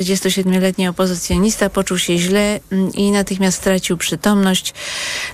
[0.00, 4.74] 47-letni opozycjonista poczuł się źle mm, i natychmiast stracił przytomność.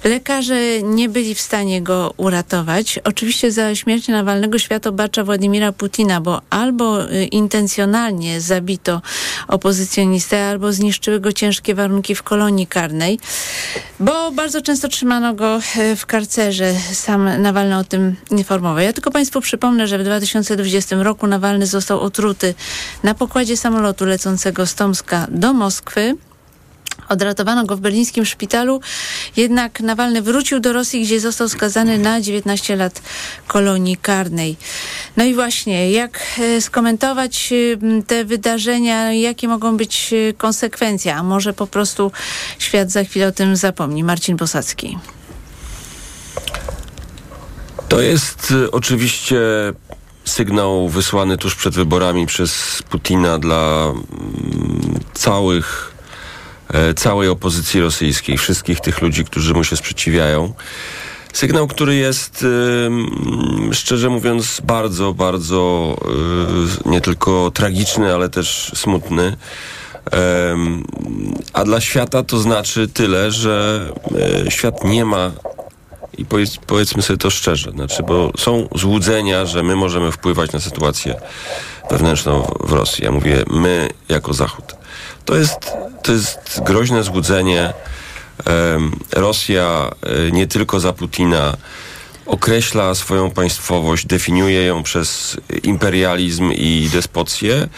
[0.04, 3.00] Lekarze nie byli w stanie go uratować.
[3.04, 9.02] Oczywiście za śmierć Nawalnego świat obacza Władimira Putina, bo albo y, intencjonalnie zabito
[9.48, 13.18] opozycjonistę, albo zniszczyły go ciężkie warunki w kolonii karnej,
[14.00, 16.74] bo bardzo często trzymano go e, w karcerze.
[16.92, 18.78] Sam Nawalny o tym informował.
[18.78, 22.54] Ja tylko Państwu przypomnę, że w 2020 roku Nawalny został otruty
[23.02, 26.16] na pokładzie samolotu lecącego z Tomska do Moskwy.
[27.08, 28.80] Odratowano go w berlińskim szpitalu,
[29.36, 33.02] jednak Nawalny wrócił do Rosji, gdzie został skazany na 19 lat
[33.46, 34.56] kolonii karnej.
[35.16, 41.22] No i właśnie, jak e, skomentować e, te wydarzenia, jakie mogą być e, konsekwencje, a
[41.22, 42.12] może po prostu
[42.58, 44.04] świat za chwilę o tym zapomni.
[44.04, 44.98] Marcin Bosacki.
[47.88, 49.36] To jest oczywiście
[50.26, 55.94] sygnał wysłany tuż przed wyborami przez Putina dla mm, całych,
[56.68, 60.54] e, całej opozycji rosyjskiej, wszystkich tych ludzi, którzy mu się sprzeciwiają.
[61.32, 62.44] Sygnał, który jest
[63.72, 65.94] szczerze mówiąc bardzo, bardzo
[66.86, 69.36] e, nie tylko tragiczny, ale też smutny.
[71.52, 73.86] A dla świata to znaczy tyle, że
[74.46, 75.32] e, świat nie ma
[76.18, 80.60] i powiedz, powiedzmy sobie to szczerze, znaczy, bo są złudzenia, że my możemy wpływać na
[80.60, 81.14] sytuację
[81.90, 83.04] wewnętrzną w Rosji.
[83.04, 84.76] Ja mówię my jako Zachód.
[85.24, 85.72] To jest,
[86.02, 87.72] to jest groźne złudzenie.
[89.12, 91.56] Rosja e, nie tylko za Putina
[92.26, 97.68] określa swoją państwowość, definiuje ją przez imperializm i despocję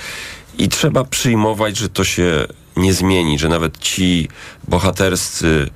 [0.59, 4.29] i trzeba przyjmować, że to się nie zmieni, że nawet ci
[4.69, 5.71] bohaterscy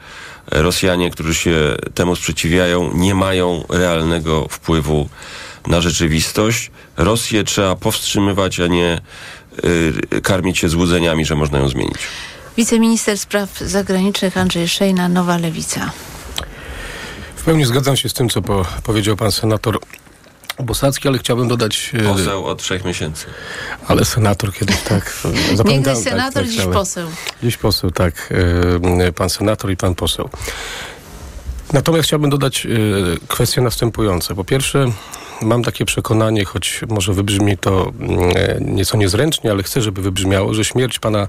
[0.50, 5.08] Rosjanie, którzy się temu sprzeciwiają, nie mają realnego wpływu
[5.66, 6.70] na rzeczywistość.
[6.96, 9.00] Rosję trzeba powstrzymywać, a nie
[10.14, 11.98] y, karmić się złudzeniami, że można ją zmienić.
[12.56, 15.90] Wiceminister Spraw Zagranicznych Andrzej Szejna, Nowa Lewica.
[17.36, 19.78] W pełni zgadzam się z tym, co po, powiedział pan senator
[20.58, 21.90] Bosacki, ale chciałbym dodać...
[21.94, 23.26] E, poseł od trzech miesięcy.
[23.88, 25.14] Ale senator kiedyś tak...
[25.64, 27.08] Niegdyś tak, senator, tak, dziś poseł.
[27.42, 28.32] Dziś poseł, tak.
[29.06, 30.28] E, pan senator i pan poseł.
[31.72, 32.68] Natomiast chciałbym dodać e,
[33.28, 34.34] kwestie następujące.
[34.34, 34.86] Po pierwsze,
[35.42, 40.64] mam takie przekonanie, choć może wybrzmi to mm, nieco niezręcznie, ale chcę, żeby wybrzmiało, że
[40.64, 41.28] śmierć pana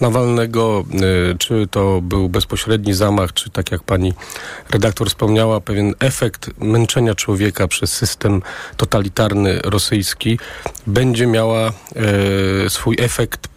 [0.00, 0.84] Nawalnego,
[1.32, 4.12] y, czy to był bezpośredni zamach, czy tak jak pani
[4.70, 8.42] redaktor wspomniała, pewien efekt męczenia człowieka przez system
[8.76, 10.38] totalitarny rosyjski
[10.86, 11.68] będzie miała
[12.66, 13.48] y, swój efekt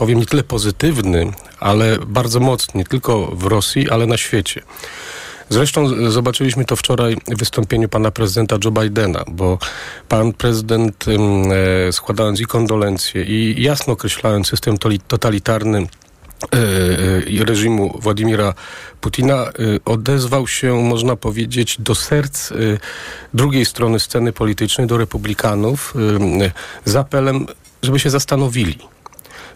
[0.00, 4.62] powiem nie tyle pozytywny, ale bardzo mocny, nie tylko w Rosji, ale na świecie.
[5.52, 9.58] Zresztą zobaczyliśmy to wczoraj w wystąpieniu pana prezydenta Joe Bidena, bo
[10.08, 14.78] pan prezydent e, składając i kondolencje i jasno określając system
[15.08, 16.56] totalitarny e,
[17.40, 18.54] e, reżimu Władimira
[19.00, 19.46] Putina
[19.84, 22.52] odezwał się, można powiedzieć, do serc
[23.34, 25.94] drugiej strony sceny politycznej, do republikanów
[26.84, 27.46] z apelem,
[27.82, 28.78] żeby się zastanowili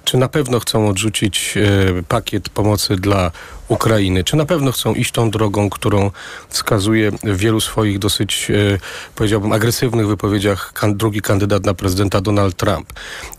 [0.05, 3.31] czy na pewno chcą odrzucić e, pakiet pomocy dla
[3.69, 4.25] Ukrainy?
[4.25, 6.11] Czy na pewno chcą iść tą drogą, którą
[6.49, 8.79] wskazuje w wielu swoich dosyć, e,
[9.15, 12.93] powiedziałbym, agresywnych wypowiedziach drugi kandydat na prezydenta Donald Trump?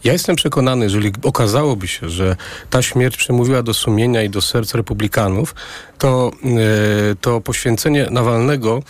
[0.04, 2.36] Ja jestem przekonany, jeżeli okazałoby się, że
[2.70, 5.56] ta śmierć przemówiła do sumienia i do serc republikanów,
[5.98, 8.84] to, e, to poświęcenie Nawalnego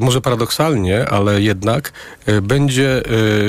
[0.00, 1.92] może paradoksalnie, ale jednak
[2.42, 3.02] będzie,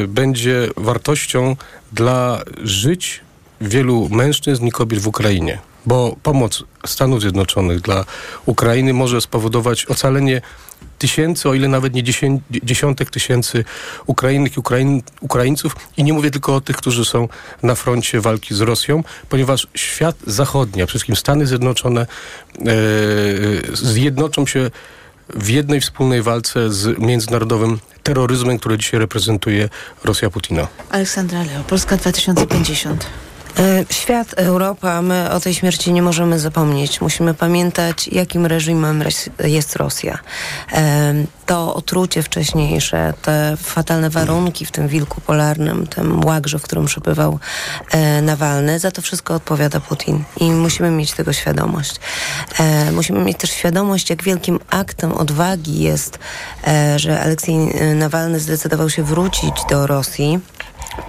[0.07, 1.55] będzie wartością
[1.91, 3.21] dla żyć
[3.61, 5.57] wielu mężczyzn i kobiet w Ukrainie.
[5.85, 8.05] Bo pomoc Stanów Zjednoczonych dla
[8.45, 10.41] Ukrainy może spowodować ocalenie
[10.97, 12.03] tysięcy, o ile nawet nie
[12.63, 13.65] dziesiątek tysięcy
[14.05, 15.75] Ukrainek i Ukrain, Ukraińców.
[15.97, 17.27] I nie mówię tylko o tych, którzy są
[17.63, 22.65] na froncie walki z Rosją, ponieważ świat zachodni, a przede wszystkim Stany Zjednoczone e,
[23.73, 24.71] zjednoczą się
[25.29, 29.69] w jednej wspólnej walce z międzynarodowym terroryzmem, który dzisiaj reprezentuje
[30.03, 30.67] Rosja Putina.
[30.89, 33.05] Aleksandra Leo, Polska 2050.
[33.59, 37.01] E, świat, Europa, my o tej śmierci nie możemy zapomnieć.
[37.01, 39.03] Musimy pamiętać, jakim reżimem
[39.43, 40.19] jest Rosja.
[40.73, 41.13] E,
[41.45, 47.39] to otrucie wcześniejsze, te fatalne warunki w tym wilku polarnym, tym łagrze, w którym przebywał
[47.91, 50.23] e, Nawalny, za to wszystko odpowiada Putin.
[50.37, 51.95] I musimy mieć tego świadomość.
[52.91, 56.19] Musimy mieć też świadomość, jak wielkim aktem odwagi jest,
[56.95, 57.57] że Aleksiej
[57.95, 60.39] Nawalny zdecydował się wrócić do Rosji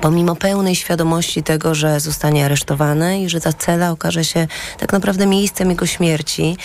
[0.00, 4.46] pomimo pełnej świadomości tego, że zostanie aresztowany i że ta cela okaże się
[4.78, 6.56] tak naprawdę miejscem jego śmierci.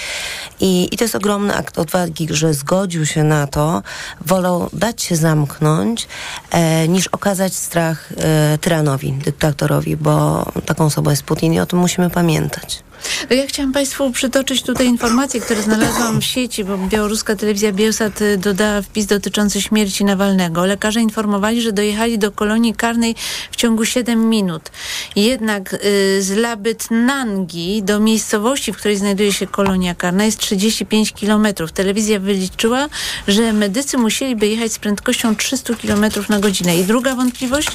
[0.60, 3.82] I, i to jest ogromny akt odwagi, że zgodził się na to,
[4.22, 6.08] wolał dać się zamknąć,
[6.52, 11.80] e, niż okazać strach e, tyranowi, dyktatorowi, bo taką osobą jest Putin i o tym
[11.80, 12.87] musimy pamiętać.
[13.30, 18.38] Ja chciałam Państwu przytoczyć tutaj informacje, które znalazłam w sieci, bo białoruska telewizja Bielsat y,
[18.38, 20.66] dodała wpis dotyczący śmierci Nawalnego.
[20.66, 23.16] Lekarze informowali, że dojechali do kolonii karnej
[23.52, 24.72] w ciągu 7 minut.
[25.16, 25.78] Jednak y,
[26.22, 31.72] z Labytnangi do miejscowości, w której znajduje się kolonia karna jest 35 kilometrów.
[31.72, 32.90] Telewizja wyliczyła,
[33.28, 36.78] że medycy musieliby jechać z prędkością 300 kilometrów na godzinę.
[36.78, 37.70] I druga wątpliwość,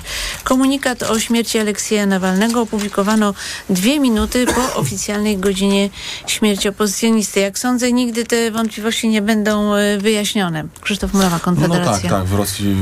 [0.45, 3.35] komunikat o śmierci Aleksieja Nawalnego opublikowano
[3.71, 5.91] dwie minuty po oficjalnym godzinie
[6.27, 7.41] śmierci opozycjonisty.
[7.41, 10.65] Jak sądzę, nigdy te wątpliwości nie będą e, wyjaśnione.
[10.81, 12.11] Krzysztof Murawa, Konfederacja.
[12.11, 12.25] No tak, tak.
[12.25, 12.77] W Rosji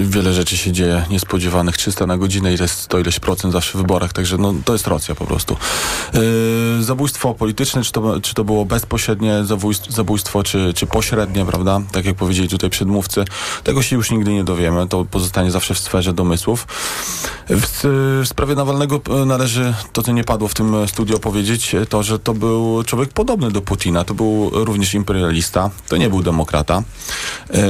[0.00, 1.76] wiele rzeczy się dzieje niespodziewanych.
[1.76, 4.72] 300 na godzinę i to jest to ileś procent zawsze w wyborach, także no, to
[4.72, 5.56] jest Rosja po prostu.
[6.14, 11.80] Yy, zabójstwo polityczne, czy to, czy to było bezpośrednie zabójstwo, zabójstwo czy, czy pośrednie, prawda?
[11.92, 13.24] Tak jak powiedzieli tutaj przedmówcy.
[13.64, 14.88] Tego się już nigdy nie dowiemy.
[14.88, 16.66] To pozostanie zawsze w sferze domysłów.
[17.48, 17.66] W,
[18.24, 22.02] w sprawie Nawalnego e, należy, to co nie padło w tym studiu powiedzieć, powiedzieć to,
[22.02, 24.04] że to był człowiek podobny do Putina.
[24.04, 25.70] To był również imperialista.
[25.88, 26.82] To nie był demokrata.
[27.50, 27.62] E,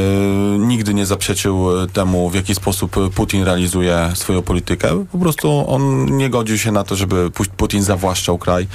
[0.58, 5.04] nigdy nie zaprzeczył temu, w jaki sposób Putin realizuje swoją politykę.
[5.12, 8.66] Po prostu on nie godził się na to, żeby Putin zawłaszczał kraj,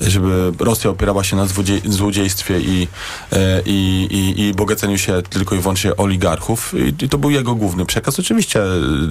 [0.00, 2.88] żeby Rosja opierała się na złodziej złodziejstwie i,
[3.32, 6.74] e, i, i, i bogaceniu się tylko i wyłącznie oligarchów.
[6.74, 8.18] I, I, to był jego główny przekaz.
[8.18, 8.62] Oczywiście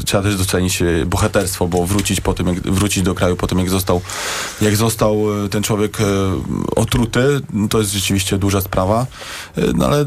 [0.05, 3.69] trzeba też docenić bohaterstwo, bo wrócić po tym, jak, wrócić do kraju po tym, jak
[3.69, 4.01] został,
[4.61, 6.03] jak został ten człowiek e,
[6.75, 9.05] otruty, to jest rzeczywiście duża sprawa,
[9.57, 10.05] e, no ale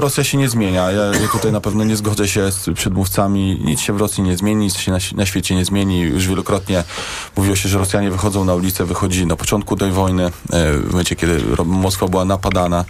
[0.00, 0.90] Rosja się nie zmienia.
[0.90, 1.02] Ja,
[1.32, 3.60] tutaj na pewno nie zgodzę się z przedmówcami.
[3.64, 6.00] Nic się w Rosji nie zmieni, nic się na, na świecie nie zmieni.
[6.00, 6.84] Już wielokrotnie
[7.36, 10.30] mówiło się, że Rosjanie wychodzą na ulicę, wychodzi na początku tej wojny, e,
[10.72, 12.84] w momencie, kiedy Moskwa była napadana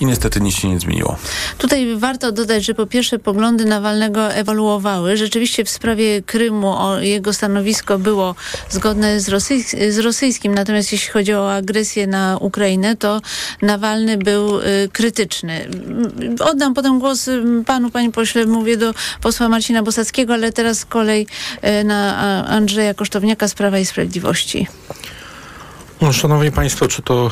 [0.00, 1.16] i niestety nic się nie zmieniło.
[1.58, 5.16] Tutaj warto dodać, że po pierwsze poglądy Nawalnego ewoluowały.
[5.16, 8.34] Rzeczywiście w sprawie Krymu jego stanowisko było
[8.70, 13.20] zgodne z, rosyjs z rosyjskim, natomiast jeśli chodzi o agresję na Ukrainę, to
[13.62, 15.68] Nawalny był y, krytyczny.
[16.40, 21.26] Oddam potem głos y, panu, panie pośle, mówię do posła Marcina Bosackiego, ale teraz kolej
[21.80, 22.16] y, na
[22.48, 24.66] Andrzeja Kosztowniaka z Prawa i Sprawiedliwości.
[26.00, 27.30] No, szanowni państwo, czy to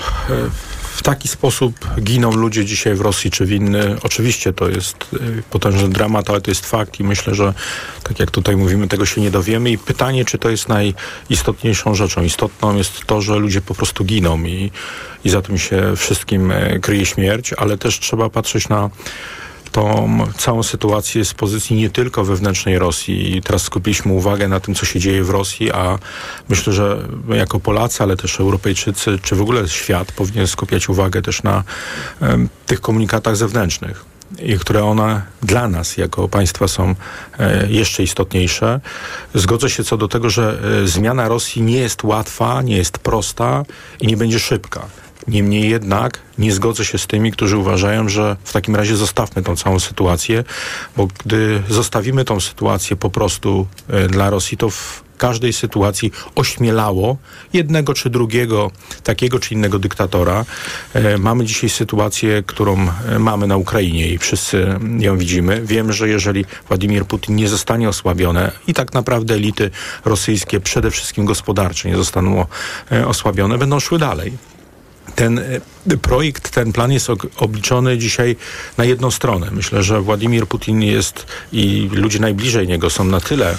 [1.03, 3.97] w taki sposób giną ludzie dzisiaj w Rosji czy w inny.
[4.03, 7.55] Oczywiście to jest y, potężny dramat, ale to jest fakt i myślę, że
[8.03, 9.71] tak jak tutaj mówimy, tego się nie dowiemy.
[9.71, 12.23] I pytanie, czy to jest najistotniejszą rzeczą.
[12.23, 14.71] Istotną jest to, że ludzie po prostu giną i,
[15.25, 18.91] i za tym się wszystkim e, kryje śmierć, ale też trzeba patrzeć na
[19.73, 23.37] tą całą sytuację z pozycji nie tylko wewnętrznej Rosji.
[23.37, 25.99] I teraz skupiliśmy uwagę na tym, co się dzieje w Rosji, a
[26.49, 31.43] myślę, że jako Polacy, ale też Europejczycy, czy w ogóle świat powinien skupiać uwagę też
[31.43, 31.65] na
[32.21, 36.95] um, tych komunikatach zewnętrznych i które one dla nas jako państwa są
[37.39, 38.81] e, jeszcze istotniejsze.
[39.35, 43.65] Zgodzę się co do tego, że e, zmiana Rosji nie jest łatwa, nie jest prosta
[44.01, 44.87] i nie będzie szybka.
[45.29, 49.57] Niemniej jednak nie zgodzę się z tymi, którzy uważają, że w takim razie zostawmy tą
[49.57, 50.45] całą sytuację,
[50.97, 57.17] bo gdy zostawimy tą sytuację po prostu e, dla Rosji, to w każdej sytuacji ośmielało
[57.53, 58.71] jednego czy drugiego,
[59.03, 60.45] takiego czy innego dyktatora.
[60.95, 65.63] E, mamy dzisiaj sytuację, którą e, mamy na Ukrainie i wszyscy ją widzimy.
[65.65, 69.71] Wiem, że jeżeli Władimir Putin nie zostanie osłabiony i tak naprawdę elity
[70.05, 72.47] rosyjskie, przede wszystkim gospodarcze, nie zostaną
[73.07, 74.33] osłabione, będą szły dalej
[75.15, 78.37] ten e, projekt, ten plan jest obliczony dzisiaj
[78.79, 79.49] na jedną stronę.
[79.53, 83.57] Myślę, że Władimir Putin jest i ludzie najbliżej niego są na tyle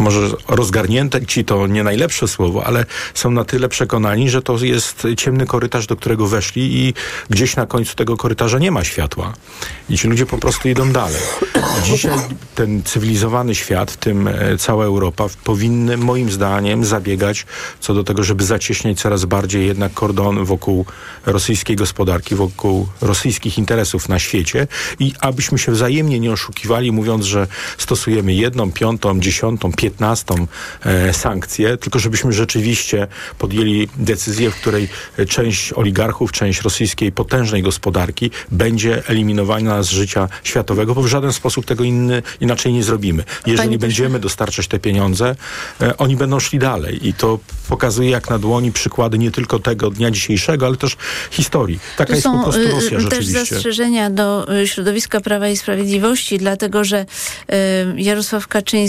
[0.00, 5.06] może rozgarnięte ci to nie najlepsze słowo, ale są na tyle przekonani, że to jest
[5.16, 6.94] ciemny korytarz, do którego weszli i
[7.30, 9.32] gdzieś na końcu tego korytarza nie ma światła.
[9.90, 11.20] I ci ludzie po prostu idą dalej.
[11.84, 12.18] Dzisiaj
[12.54, 17.46] ten cywilizowany świat, w tym e, cała Europa, powinny moim zdaniem zabiegać
[17.80, 20.86] co do tego, żeby zacieśniać coraz bardziej jednak kordon wokół
[21.26, 24.66] rosyjskiej gospodarki, wokół rosyjskich interesów na świecie
[24.98, 27.46] i abyśmy się wzajemnie nie oszukiwali, mówiąc, że
[27.78, 30.46] stosujemy jedną, piątą, piątą, dziesiątą, piętnastą
[30.84, 33.06] e, sankcję, tylko żebyśmy rzeczywiście
[33.38, 34.88] podjęli decyzję, w której
[35.28, 41.66] część oligarchów, część rosyjskiej potężnej gospodarki będzie eliminowana z życia światowego, bo w żaden sposób
[41.66, 43.24] tego inny, inaczej nie zrobimy.
[43.46, 45.36] Jeżeli będziemy dostarczać te pieniądze,
[45.80, 49.90] e, oni będą szli dalej i to pokazuje jak na dłoni przykłady nie tylko tego
[49.90, 50.96] dnia dzisiejszego, ale też
[51.30, 51.78] historii.
[51.96, 53.38] Taka jest są po prostu y, Rosja też rzeczywiście.
[53.38, 57.54] zastrzeżenia do y, środowiska Prawa i Sprawiedliwości, dlatego że y,
[57.96, 58.79] Jarosław Kaczyński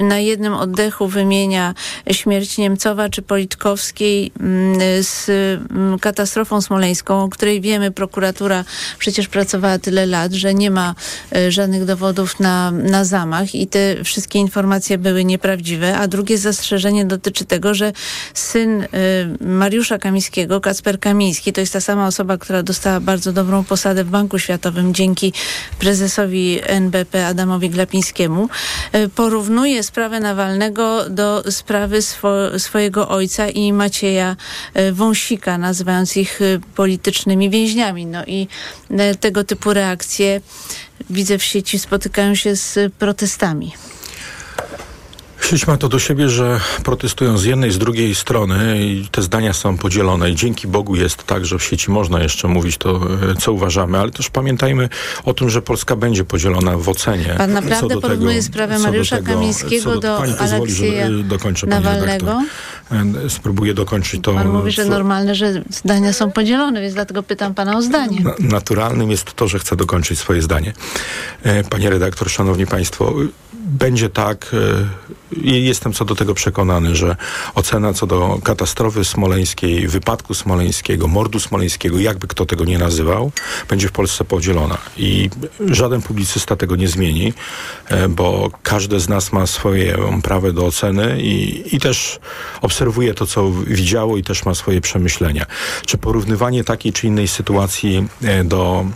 [0.00, 1.74] na jednym oddechu wymienia
[2.12, 5.28] śmierć Niemcowa czy Politkowskiej mm, z
[5.70, 8.64] mm, katastrofą smoleńską, o której wiemy, prokuratura
[8.98, 10.94] przecież pracowała tyle lat, że nie ma
[11.36, 15.98] y, żadnych dowodów na, na zamach i te wszystkie informacje były nieprawdziwe.
[15.98, 17.92] A drugie zastrzeżenie dotyczy tego, że
[18.34, 18.86] syn y,
[19.40, 24.10] Mariusza Kamińskiego, Kacper Kamiński, to jest ta sama osoba, która dostała bardzo dobrą posadę w
[24.10, 25.32] Banku Światowym dzięki
[25.78, 28.48] prezesowi NBP Adamowi Glapińskiemu,
[28.94, 34.36] y, porównuje sprawę Nawalnego do sprawy swo, swojego ojca i Macieja
[34.76, 38.06] y, Wąsika, nazywając ich y, politycznymi więźniami.
[38.06, 38.48] No i
[38.90, 40.40] y, tego typu reakcje
[41.10, 43.72] widzę w sieci spotykają się z protestami.
[45.40, 49.52] Sieć ma to do siebie, że protestują z jednej, z drugiej strony i te zdania
[49.52, 53.34] są podzielone i dzięki Bogu jest tak, że w sieci można jeszcze mówić to, e,
[53.40, 54.88] co uważamy, ale też pamiętajmy
[55.24, 57.34] o tym, że Polska będzie podzielona w ocenie.
[57.38, 60.34] Pan naprawdę co do porównuje tego, sprawę co do Mariusza tego, Kamińskiego co do Pani
[60.34, 62.42] pozwoli, że Aleksieja e, dokończę, Nawalnego?
[62.92, 64.34] E, Spróbuję dokończyć to.
[64.34, 68.20] Pan mówi, że co- normalne, że zdania są podzielone, więc dlatego pytam pana o zdanie.
[68.20, 70.72] Na, naturalnym jest to, że chcę dokończyć swoje zdanie.
[71.70, 73.14] Panie redaktor, szanowni państwo,
[73.68, 77.16] będzie tak, e, i jestem co do tego przekonany, że
[77.54, 83.32] ocena co do katastrofy smoleńskiej, wypadku smoleńskiego, mordu smoleńskiego, jakby kto tego nie nazywał,
[83.68, 84.78] będzie w Polsce podzielona.
[84.96, 87.32] I żaden publicysta tego nie zmieni,
[87.88, 92.18] e, bo każdy z nas ma swoje prawo do oceny i, i też
[92.60, 95.46] obserwuje to, co widziało i też ma swoje przemyślenia.
[95.86, 98.86] Czy porównywanie takiej czy innej sytuacji e, do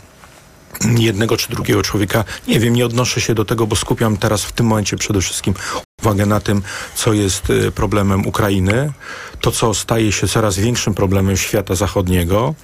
[0.99, 2.25] jednego czy drugiego człowieka.
[2.49, 5.55] Nie wiem, nie odnoszę się do tego, bo skupiam teraz w tym momencie przede wszystkim
[6.01, 6.63] uwagę na tym,
[6.95, 8.93] co jest y, problemem Ukrainy,
[9.41, 12.55] to, co staje się coraz większym problemem świata zachodniego,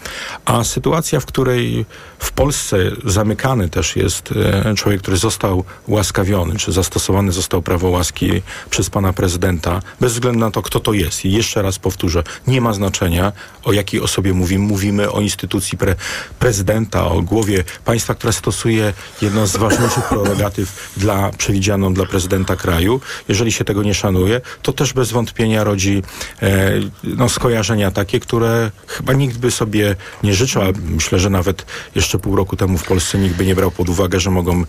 [0.44, 1.86] a sytuacja, w której
[2.18, 8.42] w Polsce zamykany też jest y, człowiek, który został łaskawiony, czy zastosowany został prawo łaski
[8.70, 11.24] przez pana prezydenta, bez względu na to, kto to jest.
[11.24, 13.32] I jeszcze raz powtórzę, nie ma znaczenia,
[13.64, 14.68] o jakiej osobie mówimy.
[14.68, 15.94] Mówimy o instytucji pre
[16.38, 23.00] prezydenta, o głowie państwa, która stosuje jedną z ważniejszych prerogatyw dla, przewidzianą dla prezydenta kraju.
[23.28, 26.02] Jeżeli się tego nie szanuje, to też bez wątpienia rodzi
[26.42, 26.72] e,
[27.04, 32.07] no, skojarzenia takie, które chyba nikt by sobie nie życzył, a myślę, że nawet jeszcze
[32.18, 34.64] pół roku temu w Polsce nikt by nie brał pod uwagę, że mogą e,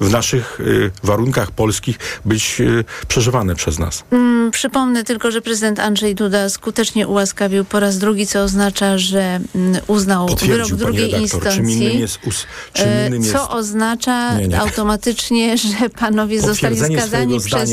[0.00, 2.64] w naszych e, warunkach polskich być e,
[3.08, 4.04] przeżywane przez nas.
[4.10, 9.40] Mm, Przypomnę tylko, że prezydent Andrzej Duda skutecznie ułaskawił po raz drugi, co oznacza, że
[9.54, 11.52] mm, uznał wyrok drugiej redaktor.
[11.52, 12.00] Czym innym instancji.
[12.00, 14.60] jest, us, czym innym jest Co oznacza Nie, nie.
[14.60, 17.70] automatycznie, że panowie zostali skazani przez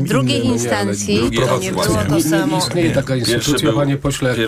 [0.00, 1.16] drugiej instancji.
[1.16, 2.46] drugie To nie było to Nie, samo.
[2.46, 4.46] nie istnieje taka instytucja, panie pośle, jak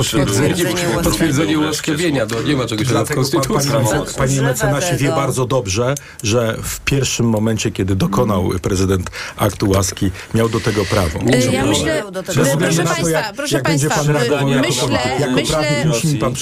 [1.03, 2.27] potwierdzenie, ułaskawienia.
[2.47, 3.36] nie ma czegoś takiego w Konstytucji.
[3.41, 8.51] Panie, Pan mece- panie używa mecenasie wie bardzo dobrze, że w pierwszym momencie, kiedy dokonał
[8.63, 11.19] prezydent aktu łaski, miał do tego prawo.
[11.53, 14.89] Ja myślę, do tego Bez proszę państwa, jak- proszę państwa, pan reagował jako myślę,
[15.35, 15.89] myślę,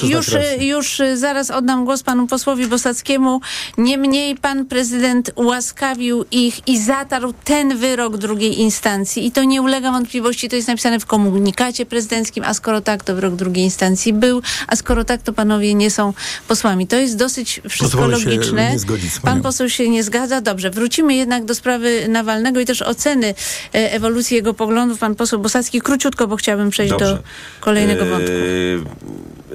[0.02, 0.28] już,
[0.60, 3.40] już zaraz oddam głos panu posłowi Bosackiemu.
[3.78, 9.26] Niemniej pan prezydent ułaskawił ich i zatarł ten wyrok drugiej instancji.
[9.26, 13.14] I to nie ulega wątpliwości, to jest napisane w komunikacie prezydenckim, a skoro tak, to
[13.14, 16.12] wyrok drugiej instancji był, a skoro tak, to panowie nie są
[16.48, 16.83] posłami.
[16.88, 18.72] To jest dosyć wszystko Pozwolę się logiczne.
[18.72, 19.42] nie zgodzić z Pan panią.
[19.42, 20.40] poseł się nie zgadza.
[20.40, 23.26] Dobrze, wrócimy jednak do sprawy Nawalnego i też oceny
[23.74, 24.98] e, ewolucji jego poglądów.
[24.98, 27.22] Pan poseł Bosacki, króciutko, bo chciałbym przejść do Dobrze.
[27.60, 28.32] kolejnego wątku.
[28.32, 28.84] Yy,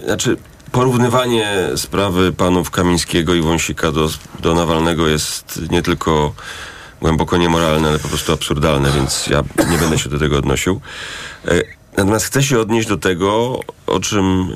[0.05, 0.37] Znaczy,
[0.71, 4.09] porównywanie sprawy panów Kamińskiego i Wąsika do,
[4.39, 6.33] do Nawalnego jest nie tylko
[7.01, 10.81] głęboko niemoralne, ale po prostu absurdalne, więc ja nie będę się do tego odnosił.
[11.47, 14.53] E, Natomiast chcę się odnieść do tego, o czym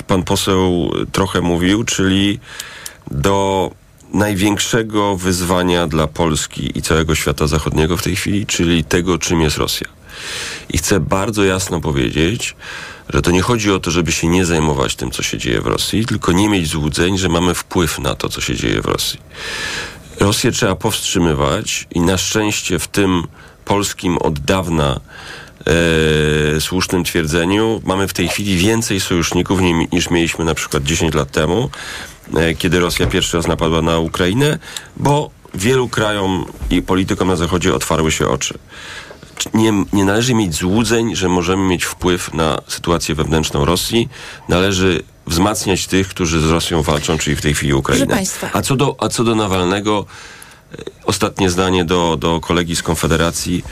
[0.00, 2.40] e, pan poseł trochę mówił, czyli
[3.10, 3.70] do
[4.12, 9.56] największego wyzwania dla Polski i całego świata zachodniego w tej chwili, czyli tego, czym jest
[9.56, 9.86] Rosja.
[10.68, 12.56] I chcę bardzo jasno powiedzieć,
[13.08, 15.66] że to nie chodzi o to, żeby się nie zajmować tym, co się dzieje w
[15.66, 19.20] Rosji, tylko nie mieć złudzeń, że mamy wpływ na to, co się dzieje w Rosji.
[20.20, 23.22] Rosję trzeba powstrzymywać i na szczęście w tym
[23.64, 25.00] polskim od dawna
[26.56, 31.14] e, słusznym twierdzeniu mamy w tej chwili więcej sojuszników ni- niż mieliśmy na przykład 10
[31.14, 31.70] lat temu,
[32.36, 34.58] e, kiedy Rosja pierwszy raz napadła na Ukrainę,
[34.96, 38.58] bo wielu krajom i politykom na Zachodzie otwarły się oczy.
[39.54, 44.08] Nie, nie należy mieć złudzeń, że możemy mieć wpływ na sytuację wewnętrzną Rosji.
[44.48, 48.06] Należy wzmacniać tych, którzy z Rosją walczą, czyli w tej chwili Ukrainę.
[48.52, 50.06] A co do, a co do Nawalnego,
[51.04, 53.64] ostatnie zdanie do, do kolegi z Konfederacji.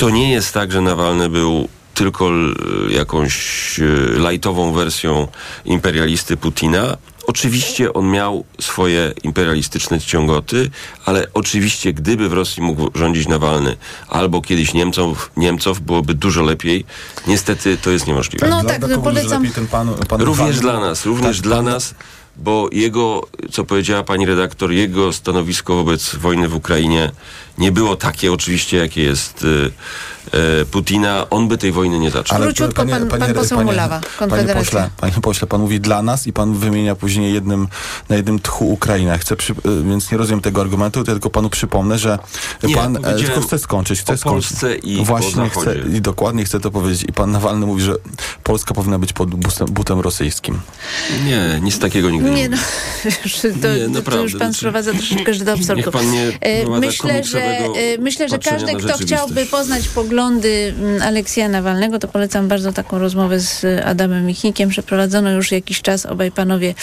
[0.00, 2.54] To nie jest tak, że Nawalny był tylko l-
[2.90, 3.34] jakąś
[3.80, 5.28] e, lajtową wersją
[5.64, 6.96] imperialisty Putina.
[7.26, 10.70] Oczywiście on miał swoje imperialistyczne ciągoty,
[11.04, 13.76] ale oczywiście gdyby w Rosji mógł rządzić Nawalny
[14.08, 16.84] albo kiedyś Niemców, Niemców byłoby dużo lepiej.
[17.26, 18.48] Niestety to jest niemożliwe.
[18.48, 21.94] No Dla- tak, dla no polecam- pan, pan Również dla nas, również Tak, dla nas,
[22.40, 27.10] bo jego, co powiedziała pani redaktor, jego stanowisko wobec wojny w Ukrainie
[27.58, 29.70] nie było takie oczywiście, jakie jest e,
[30.70, 31.26] Putina.
[31.30, 32.36] On by tej wojny nie zaczął.
[32.36, 36.32] Ale- Króciutko, pan- pan poseł Mulawa, Panie pośle, panie pośle, pan mówi dla nas i
[36.32, 37.68] pan wymienia później jednym,
[38.08, 39.18] na jednym tchu Ukrainę.
[39.18, 39.56] Chcę przy, y,
[39.88, 42.18] więc nie rozumiem tego argumentu, tylko panu przypomnę, że
[42.62, 44.50] Nie, pan, e, tylko chcę skończyć, chcę o skończyć.
[44.50, 45.84] Polsce i Właśnie Zachodzie.
[45.96, 47.04] i dokładnie chcę to powiedzieć.
[47.08, 47.94] I pan Nawalny mówi, że
[48.42, 50.60] Polska powinna być pod butem, butem rosyjskim.
[51.24, 52.56] Nie, nic takiego nigdy nie, Nie, no,
[53.62, 55.76] to, Nie, to naprawdę, już pan sprowadza troszeczkę do absurdu.
[55.76, 61.02] Niech pan nie E, Myślę, że, e, myślę, że każdy, kto chciałby poznać poglądy mm,
[61.02, 64.68] Aleksja Nawalnego, to polecam bardzo taką rozmowę z e, Adamem Michnikiem.
[64.68, 66.06] Przeprowadzono już jakiś czas.
[66.06, 66.74] Obaj panowie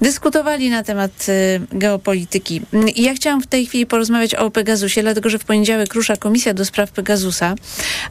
[0.00, 2.60] dyskutowali na temat e, geopolityki.
[2.72, 6.54] Mm, ja chciałam w tej chwili porozmawiać o Pegasusie, dlatego że w poniedziałek rusza Komisja
[6.54, 7.54] do Spraw Pegasusa,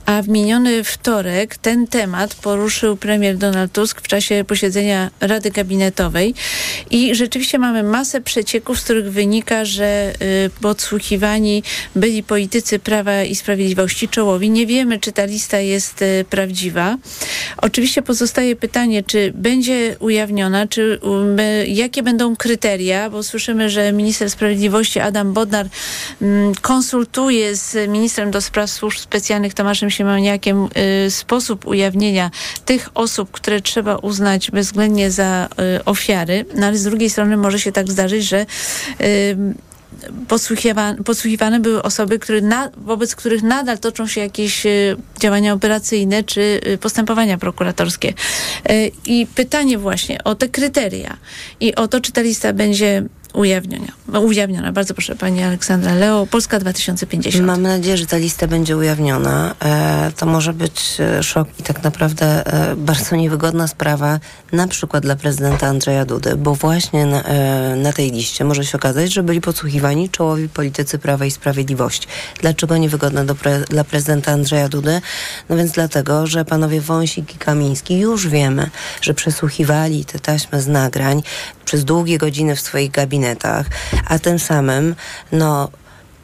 [0.06, 6.34] a w miniony wtorek ten temat poruszył premier Donald Tusk w czasie posiedzenia Rady Gabinetowej
[6.92, 11.64] i rzeczywiście mamy masę przecieków, z których wynika, że y, podsłuchiwani
[11.96, 14.50] byli politycy Prawa i Sprawiedliwości czołowi.
[14.58, 16.98] Nie wiemy, czy ta lista jest y, prawdziwa.
[17.58, 21.00] Oczywiście pozostaje pytanie, czy będzie ujawniona, czy
[21.68, 25.68] jakie będą kryteria, bo słyszymy, że minister sprawiedliwości Adam Bodnar
[26.22, 30.68] mm, konsultuje z ministrem do spraw służb specjalnych Tomaszem Siemoniakiem
[31.08, 32.32] y, sposób ujawnienia
[32.66, 35.50] tych osób, które trzeba uznać bezwzględnie za
[35.80, 38.46] y, ofiary, no ale z drugiej strony może się tak zdarzyć, że
[40.28, 46.24] podsłuchiwa- podsłuchiwane były osoby, które na, wobec których nadal toczą się jakieś y, działania operacyjne
[46.24, 48.14] czy y, postępowania prokuratorskie.
[48.70, 51.18] Y, I pytanie właśnie o te kryteria
[51.60, 53.04] i o to, czy ta lista będzie
[53.34, 53.88] ujawniona.
[54.20, 54.72] ujawniona.
[54.72, 57.46] Bardzo proszę pani Aleksandra Leo, Polska 2050.
[57.46, 59.56] Mam nadzieję, że ta lista będzie ujawniona.
[59.60, 64.20] E, to może być e, szok i tak naprawdę e, bardzo niewygodna sprawa,
[64.52, 68.78] na przykład dla prezydenta Andrzeja Dudy, bo właśnie na, e, na tej liście może się
[68.78, 72.08] okazać, że byli podsłuchiwani czołowi politycy Prawa i Sprawiedliwości.
[72.42, 75.02] Dlaczego niewygodne do pre, dla prezydenta Andrzeja Dudy?
[75.50, 78.70] No więc dlatego, że panowie Wąsik i Kamiński już wiemy,
[79.02, 81.24] że przesłuchiwali te taśmy z nagrań
[81.66, 83.27] przez długie godziny w swoich gabinetach,
[84.08, 84.96] a tym samym,
[85.32, 85.70] no,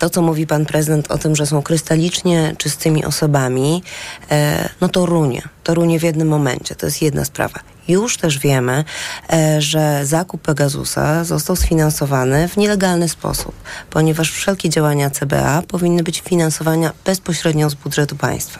[0.03, 3.83] to, co mówi pan prezydent o tym, że są krystalicznie czystymi osobami,
[4.31, 5.41] e, no to runie.
[5.63, 6.75] To runie w jednym momencie.
[6.75, 7.59] To jest jedna sprawa.
[7.87, 8.83] Już też wiemy,
[9.33, 13.55] e, że zakup Pegasusa został sfinansowany w nielegalny sposób,
[13.89, 18.59] ponieważ wszelkie działania CBA powinny być finansowane bezpośrednio z budżetu państwa.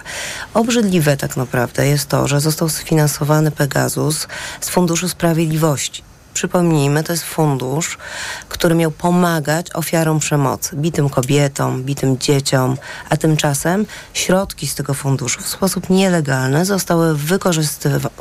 [0.53, 4.27] Obrzydliwe tak naprawdę jest to, że został sfinansowany Pegasus
[4.61, 6.12] z Funduszu Sprawiedliwości.
[6.33, 7.97] Przypomnijmy, to jest fundusz,
[8.49, 12.77] który miał pomagać ofiarom przemocy, bitym kobietom, bitym dzieciom,
[13.09, 17.17] a tymczasem środki z tego funduszu w sposób nielegalny zostały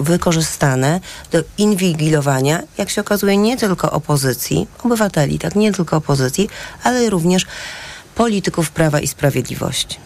[0.01, 6.48] wykorzystane do inwigilowania, jak się okazuje, nie tylko opozycji, obywateli, tak, nie tylko opozycji,
[6.83, 7.46] ale również
[8.14, 9.96] polityków Prawa i Sprawiedliwości.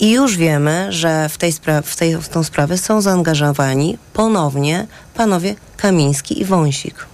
[0.00, 4.86] I już wiemy, że w, tej spra- w, tej, w tą sprawę są zaangażowani ponownie
[5.14, 7.11] panowie Kamiński i Wąsik.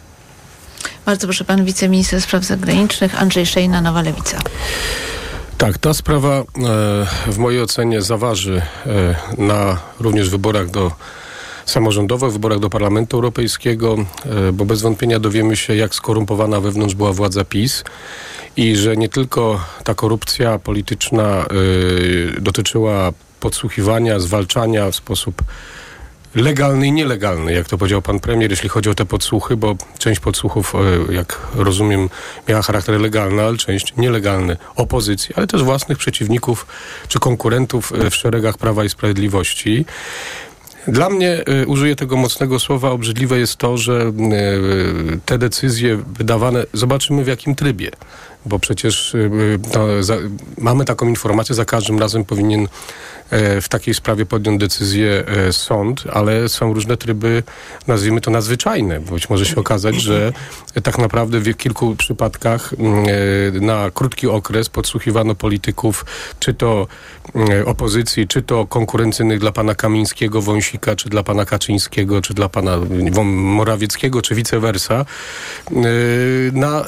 [1.07, 4.39] Bardzo proszę pan wiceminister spraw zagranicznych Andrzej Szejna, Nowa Lewica.
[5.59, 6.45] Tak, ta sprawa e,
[7.27, 10.93] w mojej ocenie zaważy e, na również wyborach do
[11.67, 13.97] samorządowych, wyborach do Parlamentu Europejskiego,
[14.49, 17.85] e, bo bez wątpienia dowiemy się, jak skorumpowana wewnątrz była władza PiS
[18.57, 21.47] i że nie tylko ta korupcja polityczna
[22.41, 25.43] dotyczyła podsłuchiwania, zwalczania w sposób
[26.35, 30.21] legalny i nielegalny, jak to powiedział pan premier, jeśli chodzi o te podsłuchy, bo część
[30.21, 32.09] podsłuchów, e, jak rozumiem,
[32.49, 36.67] miała charakter legalny, ale część nielegalny opozycji, ale też własnych przeciwników
[37.09, 39.85] czy konkurentów e, w szeregach Prawa i Sprawiedliwości.
[40.89, 44.13] Dla mnie, y, użyję tego mocnego słowa, obrzydliwe jest to, że
[45.27, 47.91] te decyzje wydawane, zobaczymy w jakim trybie,
[48.47, 50.17] bo przecież y, to za,
[50.59, 52.69] mamy taką informację, za każdym razem powinien
[53.31, 57.43] e, w takiej sprawie podjąć decyzję e, sąd, ale są różne tryby,
[57.87, 59.01] nazwijmy to nadzwyczajne.
[59.01, 60.33] Być może się okazać, że
[60.83, 66.05] tak naprawdę w kilku przypadkach e, na krótki okres podsłuchiwano polityków,
[66.41, 66.87] czy to
[67.67, 72.79] opozycji, czy to konkurencyjnych dla pana Kamińskiego, Wąsika, czy dla pana Kaczyńskiego, czy dla pana
[73.25, 75.05] Morawieckiego, czy vice versa,
[76.53, 76.85] na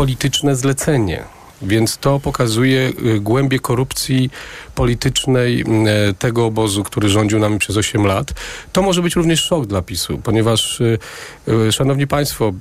[0.00, 1.24] polityczne zlecenie.
[1.62, 4.30] Więc to pokazuje y, głębie korupcji
[4.74, 5.64] politycznej y,
[6.14, 8.32] tego obozu, który rządził nami przez 8 lat.
[8.72, 10.98] To może być również szok dla PiSu, ponieważ, y,
[11.48, 12.52] y, szanowni państwo,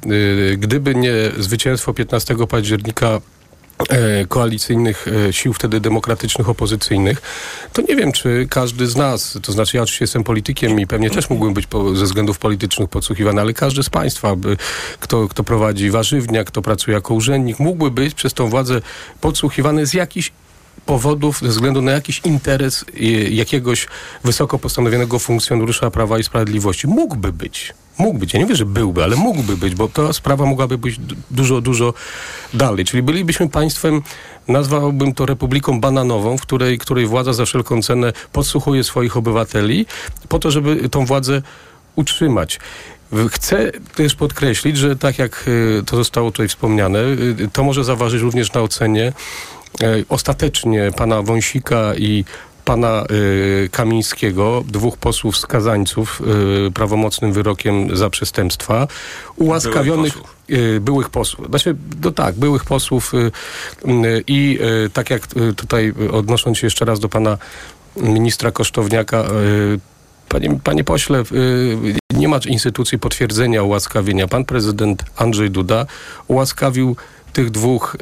[0.57, 3.19] gdyby nie zwycięstwo 15 października e,
[4.27, 7.21] koalicyjnych e, sił wtedy demokratycznych, opozycyjnych,
[7.73, 11.09] to nie wiem, czy każdy z nas, to znaczy ja oczywiście jestem politykiem i pewnie
[11.09, 14.57] też mógłbym być po, ze względów politycznych podsłuchiwany, ale każdy z państwa, by,
[14.99, 18.81] kto, kto prowadzi warzywniak, kto pracuje jako urzędnik, mógłby być przez tą władzę
[19.21, 20.31] podsłuchiwany z jakichś
[20.85, 23.87] powodów, ze względu na jakiś interes y, jakiegoś
[24.23, 26.87] wysoko postanowionego funkcjonariusza Prawa i Sprawiedliwości.
[26.87, 27.73] Mógłby być.
[27.99, 28.33] Mógł być.
[28.33, 30.99] Ja nie wiem, że byłby, ale mógłby być, bo ta sprawa mogłaby być
[31.31, 31.93] dużo, dużo
[32.53, 32.85] dalej.
[32.85, 34.01] Czyli bylibyśmy państwem,
[34.47, 39.85] nazwałbym to republiką bananową, w której, której władza za wszelką cenę podsłuchuje swoich obywateli
[40.29, 41.41] po to, żeby tą władzę
[41.95, 42.59] utrzymać.
[43.29, 48.21] Chcę też podkreślić, że tak jak y, to zostało tutaj wspomniane, y, to może zaważyć
[48.21, 49.13] również na ocenie
[49.81, 52.25] e, ostatecznie pana Wąsika i
[52.69, 56.21] pana y, Kamińskiego, dwóch posłów skazańców
[56.67, 58.87] y, prawomocnym wyrokiem za przestępstwa,
[59.35, 60.35] ułaskawionych posłów.
[60.49, 61.47] y, byłych posłów.
[61.47, 63.13] Znaczy, no tak, byłych posłów
[64.27, 64.59] i
[64.93, 67.37] tak jak tutaj odnosząc się jeszcze raz do pana
[67.95, 69.25] ministra Kosztowniaka,
[70.29, 71.23] Panie, panie pośle,
[72.13, 74.27] nie ma instytucji potwierdzenia ułaskawienia.
[74.27, 75.85] Pan prezydent Andrzej Duda
[76.27, 76.95] ułaskawił
[77.33, 77.97] tych dwóch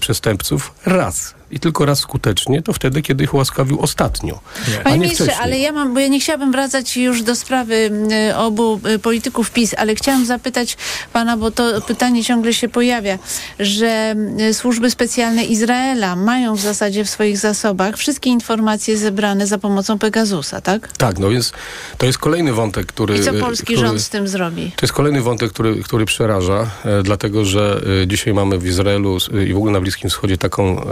[0.00, 1.37] przestępców raz.
[1.50, 4.40] I tylko raz skutecznie, to wtedy, kiedy ich ułaskawił ostatnio.
[4.80, 5.44] a Panie nie ministrze, wcześniej.
[5.44, 7.90] ale ja mam, bo ja nie chciałabym wracać już do sprawy
[8.30, 10.76] y, obu y, polityków PiS, ale chciałam zapytać
[11.12, 13.18] pana, bo to pytanie ciągle się pojawia,
[13.58, 19.58] że y, służby specjalne Izraela mają w zasadzie w swoich zasobach wszystkie informacje zebrane za
[19.58, 20.92] pomocą Pegasusa, tak?
[20.92, 21.52] Tak, no więc
[21.98, 23.18] to jest kolejny wątek, który...
[23.18, 24.72] I co polski który, rząd z tym zrobi?
[24.76, 29.16] To jest kolejny wątek, który, który przeraża, e, dlatego że e, dzisiaj mamy w Izraelu
[29.16, 30.84] s- i w ogóle na Bliskim Wschodzie taką, e,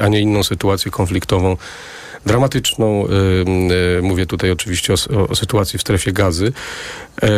[0.00, 1.56] a nie inną sytuację konfliktową,
[2.26, 3.06] dramatyczną.
[3.98, 6.52] e, mówię tutaj oczywiście o, o, sytuacji w strefie gazy.
[7.22, 7.28] E,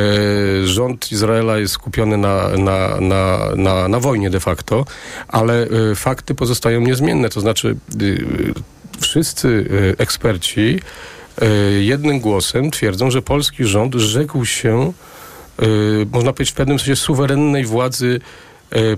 [0.65, 4.85] rząd Izraela jest skupiony na, na, na, na, na wojnie de facto,
[5.29, 7.29] ale e, fakty pozostają niezmienne.
[7.29, 8.25] To znaczy y,
[9.01, 9.67] wszyscy
[9.99, 10.81] eksperci
[11.81, 14.93] jednym głosem twierdzą, że polski rząd rzekł się
[15.63, 15.67] y,
[16.13, 18.52] można powiedzieć w pewnym sensie suwerennej władzy y,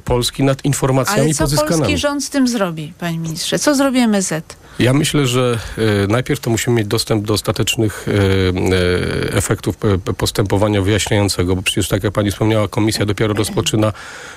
[0.05, 1.79] Polski nad informacjami Ale co pozyskanymi.
[1.79, 3.59] polski rząd z tym zrobi, panie ministrze?
[3.59, 4.57] Co zrobi MSZ?
[4.79, 9.77] Ja myślę, że y, najpierw to musimy mieć dostęp do ostatecznych y, efektów
[10.19, 13.93] postępowania wyjaśniającego, bo przecież tak jak pani wspomniała, komisja dopiero rozpoczyna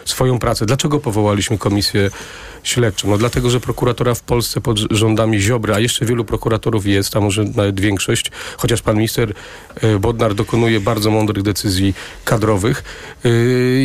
[0.06, 0.65] swoją pracę.
[0.65, 2.10] Dlaczego powołaliśmy komisję
[2.63, 3.10] śledczą?
[3.10, 7.19] No dlatego, że prokuratora w Polsce pod rządami Ziobry, a jeszcze wielu prokuratorów jest, a
[7.19, 9.34] może nawet większość, chociaż pan minister
[10.00, 11.93] Bodnar dokonuje bardzo mądrych decyzji
[12.26, 12.84] kadrowych,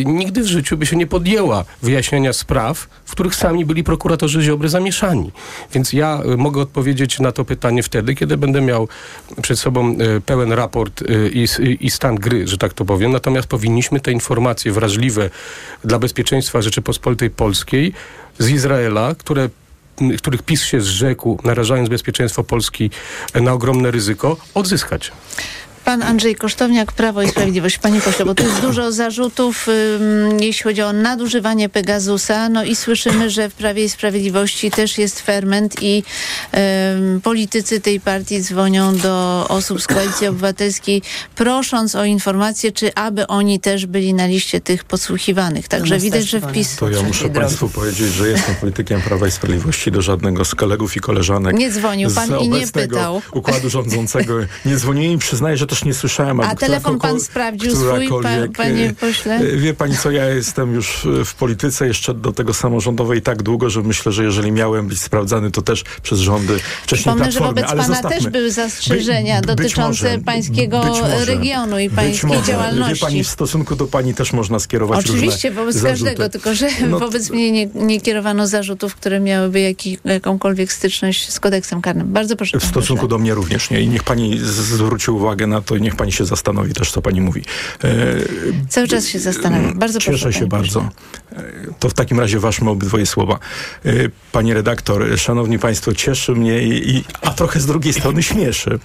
[0.05, 1.07] nigdy w życiu by się nie
[1.43, 5.31] podjęła wyjaśniania spraw, w których sami byli prokuratorzy Ziobry zamieszani.
[5.73, 8.87] Więc ja y, mogę odpowiedzieć na to pytanie wtedy, kiedy będę miał
[9.41, 11.47] przed sobą y, pełen raport y, i,
[11.85, 13.11] i stan gry, że tak to powiem.
[13.11, 15.29] Natomiast powinniśmy te informacje wrażliwe
[15.83, 17.93] dla bezpieczeństwa Rzeczypospolitej Polskiej
[18.39, 19.49] z Izraela, które
[20.17, 22.89] których PiS się zrzekł, narażając bezpieczeństwo Polski
[23.41, 25.11] na ogromne ryzyko, odzyskać.
[25.85, 27.77] Pan Andrzej Kosztowniak, Prawo i Sprawiedliwość.
[27.77, 32.75] Panie pośle, bo tu jest dużo zarzutów, ym, jeśli chodzi o nadużywanie Pegasusa, no i
[32.75, 36.03] słyszymy, że w Prawie i Sprawiedliwości też jest ferment i
[36.97, 41.01] ym, politycy tej partii dzwonią do osób z Koalicji Obywatelskiej,
[41.35, 45.67] prosząc o informacje, czy aby oni też byli na liście tych podsłuchiwanych.
[45.67, 46.75] Także No, widać, że wpis...
[46.75, 49.91] To ja muszę Państwu powiedzieć, że jestem politykiem Prawa i Sprawiedliwości.
[49.91, 53.21] Do żadnego z kolegów i koleżanek Nie dzwonił pan i nie pytał.
[53.31, 54.33] układu rządzącego
[54.65, 56.39] nie dzwoniłem i przyznaję, że też nie słyszałem.
[56.39, 59.35] A telefon pan sprawdził swój, pa, którakolwiek, panie e, pośle?
[59.35, 63.43] e, Wie pani co, ja jestem już e, w polityce jeszcze do tego samorządowej tak
[63.43, 67.39] długo, że myślę, że jeżeli miałem być sprawdzany, to też przez rządy wcześniej Przypomnę, że
[67.39, 68.17] wobec pana zostawmy.
[68.17, 72.43] też były zastrzeżenia By- dotyczące może, pańskiego może, regionu i pańskiej może.
[72.43, 72.93] działalności.
[72.93, 76.09] Wie pani, w stosunku do pani też można skierować Oczywiście, wobec zarzuty.
[76.11, 79.73] każdego, tylko że No, wobec mnie nie, nie kierowano zarzutów, które miałyby
[80.05, 82.13] jakąkolwiek styczność z kodeksem karnym.
[82.13, 82.59] Bardzo proszę.
[82.59, 83.81] W stosunku do mnie również nie.
[83.81, 87.41] I niech pani zwróci uwagę na to niech pani się zastanowi też, co pani mówi.
[87.83, 87.87] E,
[88.69, 89.79] Cały czas się zastanawiam.
[89.79, 90.11] Bardzo proszę.
[90.11, 90.89] Cieszę się panie bardzo.
[91.79, 93.39] To w takim razie ważmy obydwoje słowa.
[93.85, 93.91] E,
[94.31, 98.79] Panie redaktor, szanowni państwo, cieszy mnie, i, i, a trochę z drugiej strony śmieszy,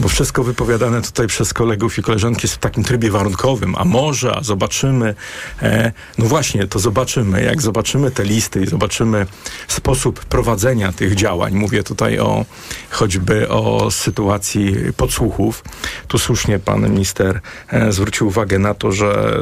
[0.00, 3.74] bo wszystko wypowiadane tutaj przez kolegów i koleżanki jest w takim trybie warunkowym.
[3.78, 5.14] A może, a zobaczymy.
[5.62, 7.42] E, no właśnie, to zobaczymy.
[7.42, 9.26] Jak zobaczymy te listy i zobaczymy
[9.68, 12.44] sposób prowadzenia tych działań, mówię tutaj o
[12.90, 15.64] choćby o sytuacji podsłuchów.
[16.08, 19.38] Tu słusznie pan minister e, zwrócił uwagę na to, że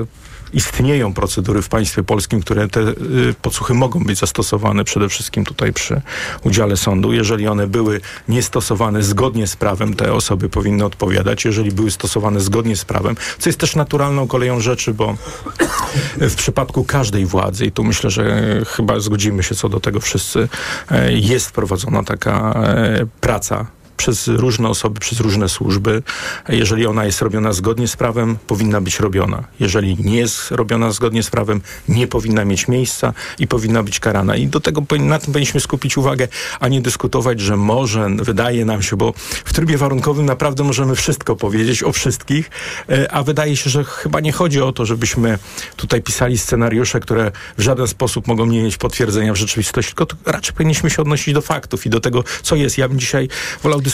[0.52, 2.94] istnieją procedury w państwie polskim, które te y,
[3.42, 6.00] podsłuchy mogą być zastosowane przede wszystkim tutaj przy
[6.44, 7.12] udziale sądu.
[7.12, 11.44] Jeżeli one były niestosowane zgodnie z prawem, te osoby powinny odpowiadać.
[11.44, 15.16] Jeżeli były stosowane zgodnie z prawem, co jest też naturalną koleją rzeczy, bo
[16.16, 20.48] w przypadku każdej władzy, i tu myślę, że chyba zgodzimy się co do tego wszyscy,
[20.90, 22.54] e, jest prowadzona taka
[23.20, 26.02] praca przez różne osoby, przez różne służby.
[26.48, 29.44] Jeżeli ona jest robiona zgodnie z prawem, powinna być robiona.
[29.60, 34.36] Jeżeli nie jest robiona zgodnie z prawem, nie powinna mieć miejsca i powinna być karana.
[34.36, 36.28] I do tego na tym powinniśmy skupić uwagę,
[36.60, 39.12] a nie dyskutować, że może, wydaje nam się, bo
[39.44, 42.50] w trybie warunkowym naprawdę możemy wszystko powiedzieć o wszystkich,
[42.88, 45.38] e, a wydaje się, że chyba nie chodzi o to, żebyśmy
[45.76, 50.54] tutaj pisali scenariusze, które w żaden sposób mogą nie mieć potwierdzenia w rzeczywistości, tylko raczej
[50.54, 52.78] powinniśmy się odnosić do faktów i do tego, co jest.
[52.78, 53.28] Ja bym dzisiaj
[53.62, 53.89] wolał dyskutować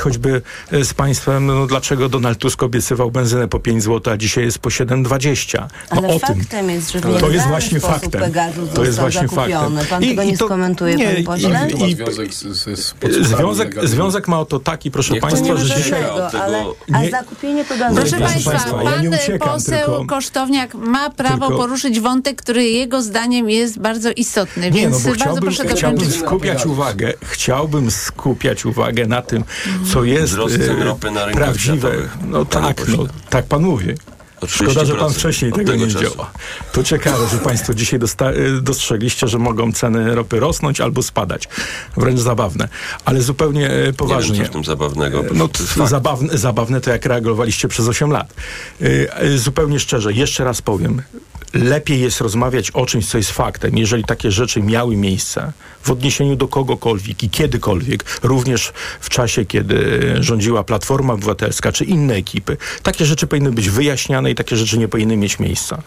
[0.00, 4.44] choćby e, z państwem, no, dlaczego Donald Tusk obiecywał benzynę po 5 zł, a dzisiaj
[4.44, 5.58] jest po 7,20.
[5.60, 5.66] No,
[5.98, 6.70] Ale o faktem tym.
[6.70, 8.10] jest, że w To jest właśnie faktem.
[8.20, 9.76] Pegasus To jest właśnie zakupiony.
[9.80, 9.86] faktem.
[9.90, 11.68] Pan I- tego i nie to- skomentuje, nie, panie i- pośle?
[11.70, 12.42] To ma I- związek z,
[12.78, 16.02] z, Związek, związek ma oto taki, proszę Niech państwa, nie że dzisiaj...
[16.02, 18.00] Tego, ale, nie- a zakupienie Pegasusa...
[18.00, 22.00] Proszę Proszę Państwa, państwa, ja pan nie uciekam, poseł tylko- Kosztowniak ma prawo tylko- poruszyć
[22.00, 26.20] wątek, który jego zdaniem jest bardzo istotny, Nie, więc no bardzo chciałbym, proszę chciałbym dokończyć.
[26.26, 29.35] skupiać uwagę, chciałbym skupiać uwagę na tym,
[29.92, 31.92] co jest Wzrost cen e, ropy na prawdziwe.
[32.24, 32.96] No tak, pośle.
[32.96, 33.94] no, tak pan mówi.
[34.46, 36.12] Szkoda, że pan 30% wcześniej od tego nie widział.
[36.72, 38.00] To ciekawe, że państwo dzisiaj
[38.36, 41.48] y, dostrzegliście, że mogą ceny ropy rosnąć albo spadać.
[41.96, 42.68] Wręcz zabawne.
[43.04, 44.34] Ale zupełnie e, Nie poważnie.
[44.34, 45.24] wiem, co w tym zabawnego.
[45.34, 48.34] No, to jest zabawne, zabawne to jak reagowaliście przez 8 lat.
[48.82, 51.02] Y, Zupełnie szczerze, jeszcze raz powiem.
[51.54, 56.36] Lepiej jest rozmawiać o czymś, co jest faktem, jeżeli takie rzeczy miały miejsce w odniesieniu
[56.36, 62.56] do kogokolwiek i kiedykolwiek, również w czasie, kiedy rządziła Platforma Obywatelska czy inne ekipy.
[62.82, 65.82] Takie rzeczy powinny być wyjaśniane i takie rzeczy nie powinny mieć miejsca.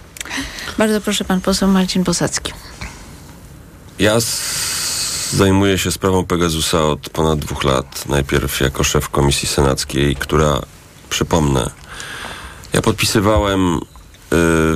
[0.77, 2.53] Bardzo proszę pan poseł Marcin Posadzki.
[3.99, 4.17] Ja
[5.31, 8.09] zajmuję się sprawą Pegasusa od ponad dwóch lat.
[8.09, 10.61] Najpierw jako szef komisji senackiej, która,
[11.09, 11.69] przypomnę,
[12.73, 13.79] ja podpisywałem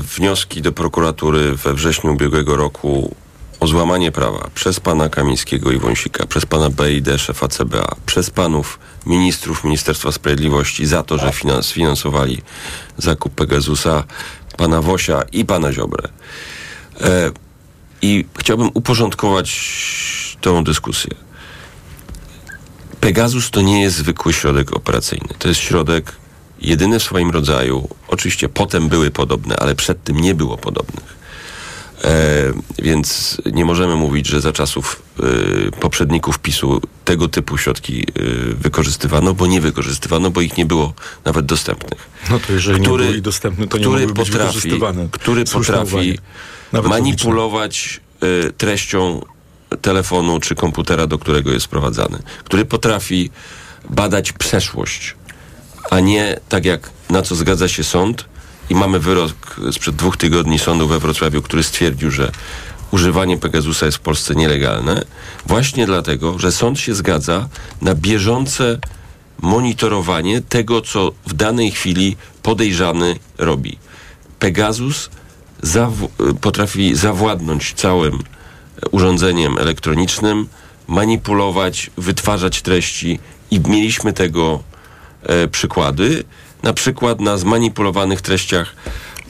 [0.01, 3.15] wnioski do prokuratury we wrześniu ubiegłego roku
[3.59, 8.79] o złamanie prawa przez pana Kamińskiego i Wąsika, przez pana BID, szefa CBA, przez panów
[9.05, 12.41] ministrów Ministerstwa Sprawiedliwości za to, że finans, finansowali
[12.97, 14.03] zakup Pegasusa,
[14.57, 16.09] pana Wosia i pana Ziobrę.
[17.01, 17.31] E,
[18.01, 21.11] I chciałbym uporządkować tę dyskusję.
[22.99, 25.27] Pegasus to nie jest zwykły środek operacyjny.
[25.39, 26.22] To jest środek
[26.63, 27.89] jedyny w swoim rodzaju.
[28.07, 31.23] Oczywiście potem były podobne, ale przed tym nie było podobnych.
[32.03, 38.03] E, więc nie możemy mówić, że za czasów e, poprzedników PiSu tego typu środki e,
[38.53, 40.93] wykorzystywano, bo nie wykorzystywano, bo ich nie było
[41.25, 42.09] nawet dostępnych.
[42.29, 45.07] No to jeżeli Który- nie byli dostępne, to nie który mogły być potrafi, wykorzystywane.
[45.11, 46.19] który potrafi
[46.83, 48.01] manipulować
[48.47, 49.21] y, treścią
[49.81, 53.29] telefonu czy komputera, do którego jest sprowadzany, który potrafi
[53.89, 55.15] badać przeszłość,
[55.91, 58.25] a nie tak jak na co zgadza się sąd
[58.69, 62.31] i mamy wyrok sprzed dwóch tygodni sądu we Wrocławiu, który stwierdził, że
[62.91, 65.05] używanie Pegasusa jest w Polsce nielegalne,
[65.45, 67.49] właśnie dlatego, że sąd się zgadza
[67.81, 68.77] na bieżące
[69.41, 73.77] monitorowanie tego, co w danej chwili podejrzany robi.
[74.39, 75.09] Pegasus
[75.63, 76.07] zaw-
[76.41, 78.19] potrafi zawładnąć całym
[78.91, 80.47] urządzeniem elektronicznym,
[80.87, 83.19] manipulować, wytwarzać treści
[83.51, 84.63] i mieliśmy tego
[85.51, 86.23] przykłady.
[86.63, 88.75] Na przykład na zmanipulowanych treściach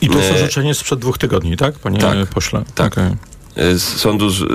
[0.01, 2.27] I to jest e, orzeczenie sprzed dwóch tygodni, tak, panie Tak.
[2.27, 2.63] pośle?
[2.75, 2.93] Tak.
[2.93, 3.12] Okej.
[3.56, 4.45] e, z sądu z, e,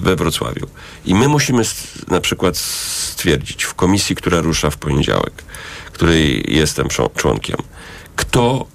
[0.00, 0.66] we Wrocławiu.
[1.04, 1.62] I my musimy
[2.08, 5.42] na przykład stwierdzić w komisji, która rusza w poniedziałek,
[5.92, 7.56] której jestem człon- członkiem,
[8.16, 8.66] kto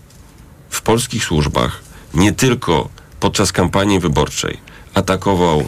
[0.70, 1.82] w polskich służbach
[2.14, 4.58] nie tylko podczas kampanii wyborczej
[4.94, 5.66] atakował e,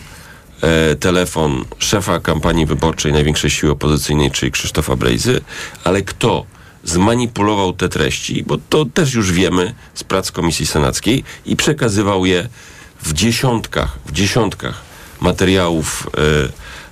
[1.00, 5.42] telefon szefa kampanii wyborczej największej siły opozycyjnej, czyli Krzysztofa Brejzy,
[5.84, 6.46] ale kto
[6.84, 12.50] zmanipulował te treści, bo to też już wiemy z prac Komisji Senackiej i przekazywał je
[13.02, 14.82] w dziesiątkach, w dziesiątkach
[15.22, 16.10] materiałów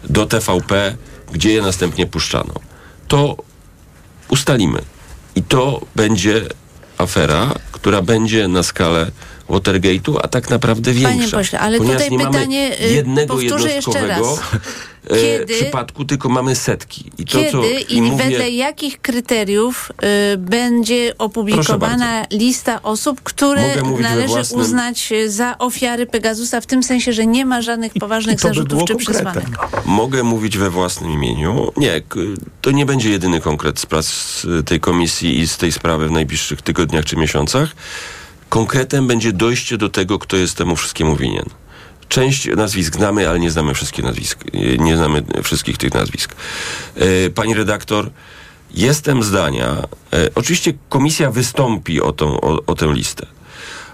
[0.06, 0.95] e, do TVP,
[1.32, 2.54] gdzie je następnie puszczano.
[3.08, 3.38] To
[4.30, 4.82] ustalimy.
[5.36, 6.41] I to będzie
[6.97, 9.12] afera, która będzie na skalę
[9.49, 11.10] Watergate'u, a tak naprawdę większa.
[11.17, 14.62] Panie pośle, ale Ponieważ tutaj nie pytanie, mamy y, jednego powtórzę jeszcze jednostkowego raz.
[15.10, 17.12] e, Kiedy- przypadku, tylko mamy setki.
[17.17, 19.91] I to, Kiedy co, i, mówię, wedle jakich kryteriów
[20.34, 27.13] y, będzie opublikowana lista osób, które należy własnym- uznać za ofiary Pegasusa, w tym sensie,
[27.13, 29.45] że nie ma żadnych poważnych I by zarzutów było czy przesłanek?
[29.86, 31.71] Mogę mówić we własnym imieniu.
[31.77, 32.01] Nie,
[32.62, 34.08] to nie będzie jedyny konkret z prac
[34.60, 37.69] y, tej komisji i z tej sprawy w najbliższych tygodniach czy miesiącach.
[38.54, 41.46] Konkretem będzie dojście do tego, kto jest temu wszystkiemu winien.
[42.10, 44.44] Część nazwisk znamy, ale nie znamy wszystkich nazwisk.
[44.80, 46.36] Nie znamy wszystkich tych nazwisk.
[46.96, 48.10] E, pani redaktor,
[48.74, 49.78] jestem zdania,
[50.13, 53.26] e, oczywiście komisja wystąpi o, tą, o, o tę listę.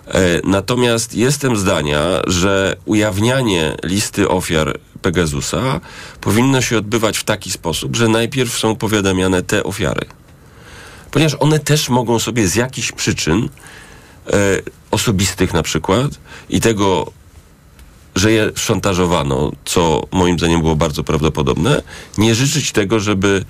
[0.07, 5.81] E, natomiast jestem zdania, że ujawnianie listy ofiar Pegasusa
[6.21, 10.05] powinno się odbywać w taki sposób, że najpierw są powiadamiane te ofiary.
[11.11, 13.79] Ponieważ one też mogą sobie z jakichś przyczyn e,
[14.91, 16.11] osobistych na przykład
[16.49, 17.11] i tego,
[18.15, 21.81] że je szantażowano, co moim zdaniem było bardzo prawdopodobne,
[22.17, 23.45] nie życzyć tego, żeby,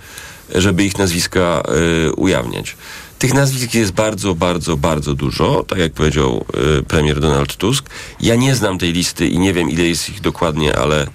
[0.56, 1.64] żeby ich nazwiska
[2.08, 2.76] e, ujawniać.
[3.20, 6.46] Tych nazwisk jest bardzo, bardzo, bardzo dużo, tak jak powiedział
[6.80, 7.90] y, premier Donald Tusk.
[8.20, 11.08] Ja nie znam tej listy i nie wiem, ile jest ich dokładnie, ale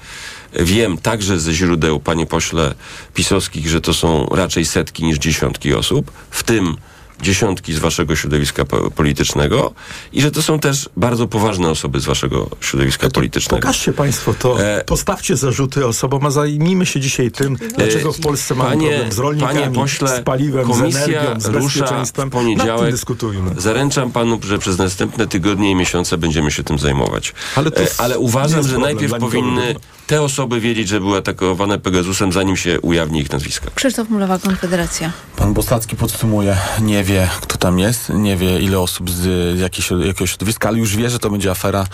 [0.61, 2.75] wiem także ze źródeł, panie pośle,
[3.15, 6.77] pisowskich, że to są raczej setki niż dziesiątki osób, w tym
[7.23, 9.73] dziesiątki z waszego środowiska po politycznego
[10.13, 13.61] i że to są też bardzo poważne osoby z waszego środowiska politycznego.
[13.63, 18.55] Pokażcie państwo to, E, postawcie zarzuty osobom, a zajmijmy się dzisiaj tym, dlaczego w Polsce
[18.55, 22.29] mamy Panie- problem z rolnikami, panie pośle, z paliwem, z komisja energią, z rusza bezpieczeństwem.
[22.29, 22.91] w poniedziałek.
[22.91, 23.51] Dyskutujmy.
[23.59, 27.33] Zaręczam panu, że przez następne tygodnie i miesiące będziemy się tym zajmować.
[27.57, 29.75] Ale E, ale uważam, że najpierw powinny
[30.07, 33.71] te osoby wiedzieć, że były atakowane Pegasusem, zanim się ujawni ich nazwiska.
[33.75, 35.13] Krzysztof Mulowa, Konfederacja.
[35.37, 40.31] Pan Bosacki podsumuje, nie wie kto tam jest, nie wie ile osób z jakiejś, jakiegoś
[40.31, 41.87] środowiska, ale już wie, że to będzie afera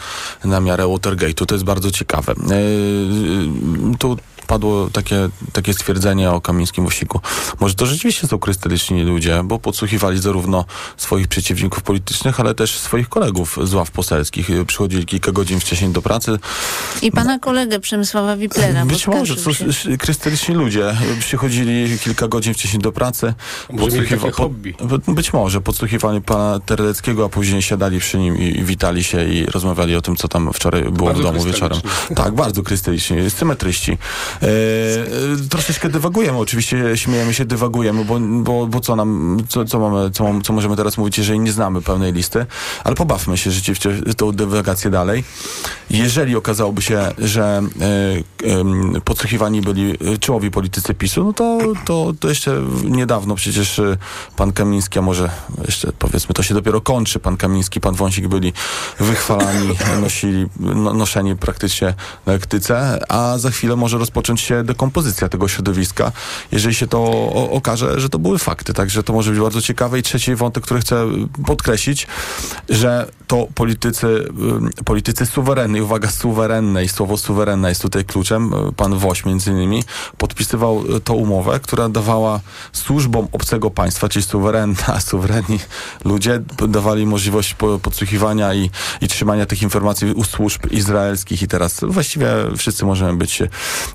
[0.45, 1.47] na miarę Watergate'u.
[1.47, 2.35] To jest bardzo ciekawe.
[2.49, 4.17] Yy, tu
[4.55, 7.21] padło takie, takie stwierdzenie o Kamińskim Osiku.
[7.61, 10.65] Może to rzeczywiście są krystalityczni ludzie, bo podsłuchiwali zarówno
[10.97, 14.49] swoich przeciwników politycznych, ale też swoich kolegów z ław poselskich.
[14.67, 16.39] Przychodzili kilka godzin wcześniej do pracy,
[17.03, 18.87] I pana kolegę Przemysława Wiplera.
[18.87, 19.65] być może, to się.
[19.99, 23.35] krystalityczni ludzie przychodzili kilka godzin wcześniej do pracy.
[23.69, 24.75] Podsłuchiwa- hobby.
[25.05, 29.47] po- Być może podsłuchiwali pana Terleckiego, a później siadali przy nim i, witali się i
[29.47, 31.81] rozmawiali o tym, co tam wczoraj było Bardzo w domu wieczorem.
[31.81, 32.17] krystalicznie.
[32.17, 33.99] Tak, bardzo krystyliczni, symetryści.
[34.43, 39.79] E, e, troszeczkę dywagujemy, oczywiście śmiejemy się, dywagujemy, bo, bo, bo co nam, co, co
[39.79, 42.47] mamy, co, co możemy teraz mówić, jeżeli nie znamy pełnej listy,
[42.85, 45.25] ale pobawmy się rzeczywiście tą dywagację dalej.
[45.91, 47.63] Jeżeli okazałoby się, że
[48.45, 53.97] em, podsłuchiwani byli e, czołowi politycy PiSu, no to, to, to jeszcze niedawno przecież e,
[54.37, 55.31] pan Kamiński, a może
[55.67, 58.53] jeszcze powiedzmy, to się dopiero kończy, pan Kamiński, pan Wąsik byli
[58.99, 59.69] wychwalani,
[60.03, 61.95] nosili, no, noszeni praktycznie
[62.27, 66.13] na lektyce, a za chwilę może rozpocząć się dekompozycja tego środowiska,
[66.53, 69.99] jeżeli się to o, okaże, że to były fakty, także to może być bardzo ciekawe.
[69.99, 71.07] I trzeci wątek, który chcę
[71.47, 72.07] podkreślić,
[72.69, 74.29] że to politycy,
[74.85, 75.27] politycy
[75.81, 79.85] uwaga, suwerennej, słowo suwerenna jest tutaj kluczem, pan Woś między innymi,
[80.19, 82.41] podpisywał y, tą umowę, która dawała
[82.73, 85.59] służbom obcego państwa, czyli suwerenna, suwerenni
[86.05, 91.81] ludzie, dawali możliwość po- podsłuchiwania i, i trzymania tych informacji u służb izraelskich i teraz
[91.83, 93.43] właściwie wszyscy możemy być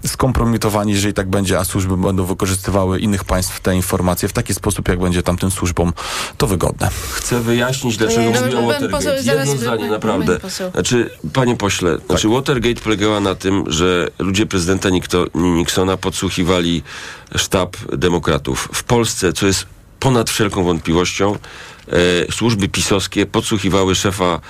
[0.08, 4.88] skompromitowani, jeżeli tak będzie, a służby będą wykorzystywały innych państw te informacje w taki sposób,
[4.88, 5.94] jak będzie tamtym służbom
[6.38, 6.90] to wygodne.
[7.14, 9.16] Chcę wyjaśnić, dlaczego Dobrze, mówię o Watergate.
[9.24, 10.40] Jedno zdanie, naprawdę.
[10.40, 10.72] poseł.
[10.72, 11.75] Znaczy, panie pośle,
[12.08, 16.84] znaczy Watergate polegała na tym, że ludzie prezydenta Nikto- Nixona podsłuchiwali
[17.36, 18.70] sztab demokratów.
[18.74, 19.66] W Polsce, co jest
[20.00, 21.36] ponad wszelką wątpliwością,
[21.88, 24.42] e, służby pisowskie podsłuchiwały szefa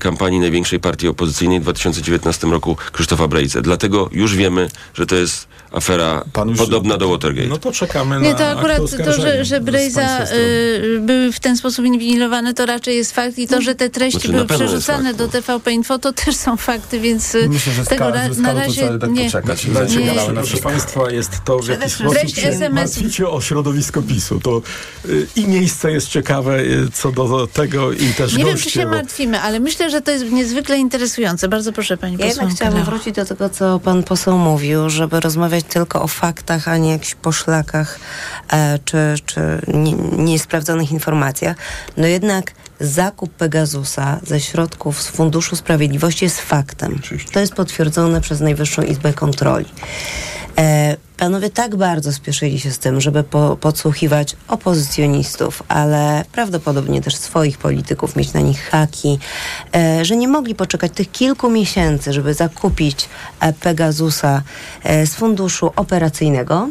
[0.00, 3.62] kampanii największej partii opozycyjnej w 2019 roku Krzysztofa Brejce.
[3.62, 7.48] Dlatego już wiemy, że to jest afera Pan już- podobna do Watergate.
[7.48, 11.56] No to czekamy Nie, na to akurat to, że, że Brejza y, były w ten
[11.56, 15.04] sposób inwigilowane, to raczej jest fakt i to, że te treści Znaczy, na były przerzucane
[15.08, 15.32] fakt, do no.
[15.32, 18.04] TVP Info, to też są fakty, więc y, Myślę, że tego
[18.38, 19.24] na razie tak nie.
[19.24, 19.66] poczekać.
[20.34, 22.14] Proszę Państwa, jest to, w jaki sposób
[22.70, 24.40] martwicie o środowisko PiSu.
[24.40, 24.62] To
[25.08, 28.78] y, i miejsce jest ciekawe y, co do tego i też Nie wiem, goście, czy
[28.78, 31.48] się bo- martwimy, ale myślę, że to jest niezwykle interesujące.
[31.48, 32.90] Bardzo proszę, pani Ja jednak chciałabym Leo.
[32.90, 37.14] wrócić do tego, co pan poseł mówił, żeby rozmawiać tylko o faktach, a nie jakichś
[37.14, 37.98] poszlakach
[38.52, 39.40] e, czy, czy
[39.74, 39.92] nie-
[40.24, 41.56] niesprawdzonych informacjach.
[41.96, 47.00] No jednak zakup Pegasusa ze środków z Funduszu Sprawiedliwości jest faktem.
[47.32, 49.66] To jest potwierdzone przez Najwyższą Izbę Kontroli.
[50.58, 57.16] E, panowie tak bardzo spieszyli się z tym, żeby po, podsłuchiwać opozycjonistów, ale prawdopodobnie też
[57.16, 59.18] swoich polityków, mieć na nich haki,
[59.74, 63.08] e, że nie mogli poczekać tych kilku miesięcy, żeby zakupić
[63.40, 64.42] e, Pegasusa
[64.82, 66.68] e, z funduszu operacyjnego.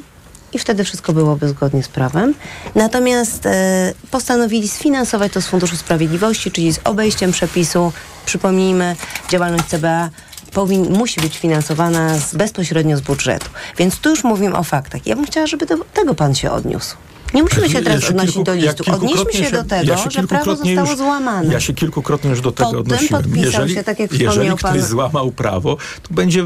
[0.53, 2.34] I wtedy wszystko byłoby zgodnie z prawem.
[2.75, 7.91] Natomiast e, postanowili sfinansować to z Funduszu Sprawiedliwości, czyli z obejściem przepisu.
[8.25, 8.95] Przypomnijmy,
[9.29, 10.10] działalność CBA
[10.55, 13.49] powin, musi być finansowana z, bezpośrednio z budżetu.
[13.77, 15.07] Więc tu już mówimy o faktach.
[15.07, 16.95] Ja bym chciała, żeby do tego pan się odniósł.
[17.34, 18.84] Nie musimy się Ja teraz odnosić kilku- do listu.
[18.91, 21.53] Odnieśmy się do tego, ja się że prawo zostało już- złamane.
[21.53, 23.23] Ja się kilkukrotnie już do tego Potem odnosiłem.
[23.36, 26.43] Jeżeli, się, tak jak jeżeli ktoś pan- złamał prawo, to będzie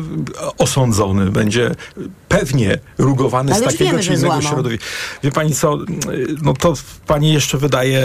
[0.57, 1.71] osądzony, będzie
[2.29, 4.85] pewnie rugowany Ale z takiego wiemy, czy że innego środowiska.
[5.23, 5.77] Wie pani co,
[6.41, 6.73] no to
[7.07, 7.99] pani jeszcze wydaje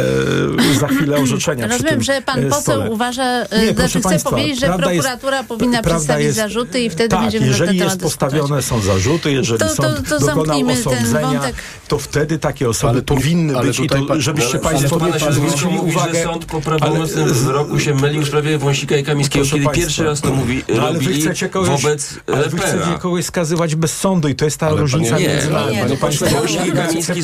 [0.75, 2.91] e, za chwilę orzeczenia Rozumiem, że pan e, poseł stole.
[2.91, 6.37] uważa, Nie, e, proszę znaczy chce państwa, powiedzieć, że prawda jest- prokuratura powinna przedstawić jest-
[6.37, 9.75] zarzuty i wtedy tak, będziemy na jeżeli temat jest postawione są zarzuty, jeżeli To- to-
[9.75, 11.41] sąd to dokonał zamknijmy ten osądzenia,
[11.89, 14.59] to wtedy takie osoby Ale tu- powinny ale być i tutaj to, pan- żebyście Ale
[14.61, 16.15] państwo się zwrócił zwrócili uwagę.
[16.15, 19.81] że sąd po ale- prawomocnym wyroku się mylił w sprawie Wąsika i Kamińskiego, kiedy państwa,
[19.83, 23.75] pierwszy raz to mówi, no, ale wy chcecie kogoś, wobec ale wy chcecie kogoś skazywać
[23.75, 25.77] bez sądu i to jest ta Ale różnica panie- między Nie, nami.
[25.77, 26.31] nie, Panie pośle,
[26.75, 27.21] Kamiński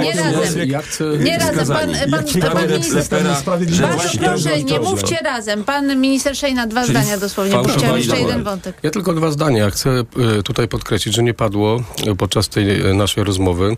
[0.00, 0.68] nie razem.
[0.70, 1.04] Ja chcę...
[1.04, 3.86] Nie razem, pan, pan, pan minister, bardzo
[4.18, 5.64] proszę, nie mówcie razem.
[5.64, 8.76] Pan minister Szejna, dwa zdania dosłownie, chciałem jeszcze jeden wątek.
[8.82, 9.70] Ja tylko dwa zdania.
[9.70, 13.76] Chcę e, tutaj podkreślić, że nie padło e, podczas tej e, naszej rozmowy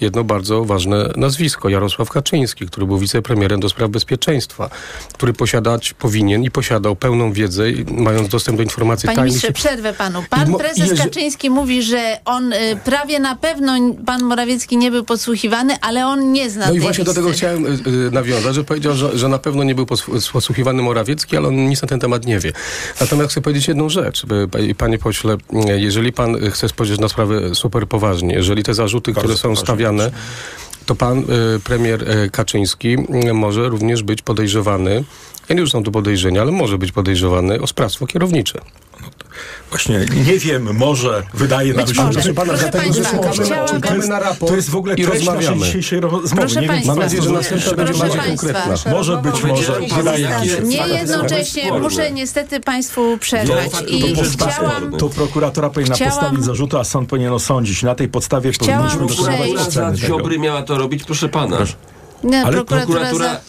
[0.00, 1.68] jedno bardzo ważne nazwisko.
[1.68, 4.70] Jarosław Kaczyński, który był wicepremierem do spraw bezpieczeństwa,
[5.12, 9.32] który posiadać powinien i posiadał pełną wiedzę, mając dostęp do informacji Panie tajnych.
[9.32, 10.24] ministrze, przerwę panu.
[10.30, 13.72] Pan prezes Kaczyński mówi, że on y, prawie na pewno
[14.06, 17.22] pan Morawiecki nie był podsłuchiwany, ale on nie zna No i właśnie do listy.
[17.22, 17.68] tego chciałem y,
[18.08, 19.86] y, nawiązać, że powiedział, że, że na pewno nie był
[20.32, 22.52] podsłuchiwany Morawiecki, ale on nic na ten temat nie wie.
[23.00, 24.22] Natomiast chcę powiedzieć jedną rzecz.
[24.50, 25.38] pa- Panie pośle, y,
[25.80, 30.10] jeżeli pan chce spojrzeć na sprawę super poważnie, jeżeli te zarzuty, Bardzo które są stawiane,
[30.86, 31.24] to pan y,
[31.64, 32.96] premier y, Kaczyński
[33.28, 35.04] y, może również być podejrzewany,
[35.48, 38.58] ja nie rzucam tu podejrzenia, ale może być podejrzewany o sprawstwo kierownicze.
[39.70, 42.34] Właśnie, nie wiem, może wydaje nam się, że...
[42.34, 45.10] Proszę dlatego, że państwa, czekamy, chciałabym- czekamy na raport To jest w ogóle i treść
[45.26, 45.66] naszej rozmawiamy.
[45.66, 46.28] dzisiejszej rozmowy.
[46.36, 48.90] Proszę nie wiem, państwa, Mam nadzieję, że następna będzie Proszę bardziej państwa, konkretna.
[48.90, 49.80] Może być, może.
[49.96, 50.62] Wydaje mi się.
[50.62, 54.92] Nie jednocześnie muszę niestety państwu przerwać To- to i chciałam...
[54.98, 57.82] To prokuratura powinna Chciałam- postawić zarzuty, a sąd powinien osądzić.
[57.82, 60.06] Na tej podstawie Chciałam powinniśmy dokonywać przejść- oceny tego.
[60.06, 61.58] Ziobry miała to robić, proszę pana.
[62.24, 63.40] Nie, Ale prokuratura, Prokuratura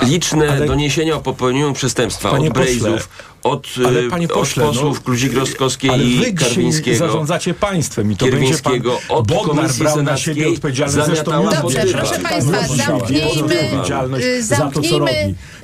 [0.00, 0.04] za...
[0.04, 3.08] y, liczne Ale- doniesienia o popełnieniu przestępstwa Panie od pośle, Brejzów,
[3.50, 6.98] od, Ale panie pośle, od posłów no, ale wy i Karwińskiego.
[6.98, 11.06] zarządzacie państwem i to będzie pan od Bodnar brał na siebie odpowiedzialność.
[11.06, 13.28] Zresztą zamiatała Dobrze, proszę państwa, zamknijmy,
[14.40, 15.12] za to, co robi.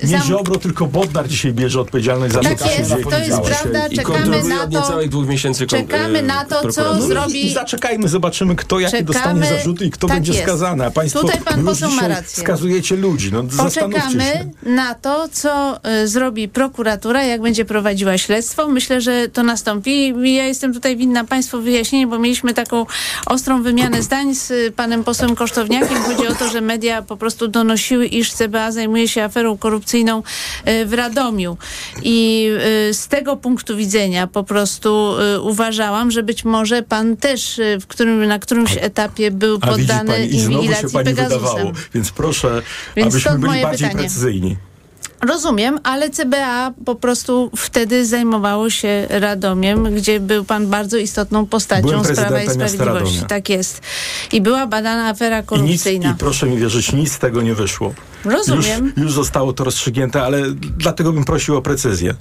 [0.02, 3.10] Nie zam- Ziobro, tylko Bodnar dzisiaj bierze odpowiedzialność za Tak to, co się jest, to
[3.10, 3.24] dzieje.
[3.24, 6.94] jest prawda, czekamy na to, dwóch miesięcy czekamy na to, co.
[6.94, 7.46] No zrobi...
[7.46, 10.44] i zaczekajmy, zobaczymy, kto jakie Czekamy- dostanie zarzuty i kto tak będzie jest.
[10.44, 10.86] skazany.
[10.86, 12.42] A państwo Tutaj pan poseł ma rację.
[12.42, 13.30] skazujecie ludzi.
[13.32, 13.42] No.
[13.56, 18.68] Poczekamy na to, co y, zrobi prokuratura, jak będzie prowadziła śledztwo.
[18.68, 20.14] Myślę, że to nastąpi.
[20.34, 22.86] Ja jestem tutaj winna Państwu wyjaśnienie, bo mieliśmy taką
[23.26, 26.02] ostrą wymianę zdań z panem posłem Kosztowniakiem.
[26.02, 30.22] Chodzi o to, że media po prostu donosiły, iż CBA zajmuje się aferą korupcyjną
[30.68, 31.56] y, w Radomiu.
[32.02, 32.48] I
[32.90, 37.86] y, z tego punktu widzenia po prostu y, uważałam, że być może pan też w
[37.86, 41.38] którym, na którymś etapie był poddany pani, inwigilacji Pegasusem.
[41.38, 41.72] wydawało.
[41.94, 42.62] Więc proszę,
[42.96, 44.04] Więc abyśmy byli bardziej pytanie.
[44.04, 44.56] precyzyjni.
[45.28, 51.82] Rozumiem, ale CBA po prostu wtedy zajmowało się Radomiem, gdzie był pan bardzo istotną postacią
[51.82, 53.24] Byłem z Prawa i Sprawiedliwości.
[53.28, 53.80] Tak jest.
[54.32, 56.10] I była badana afera I, nic, korupcyjna.
[56.10, 57.94] I proszę mi wierzyć, nic z tego nie wyszło.
[58.24, 60.42] Rozumiem, Już, już zostało to rozstrzygnięte, ale
[60.78, 62.14] dlatego bym prosił o precyzję.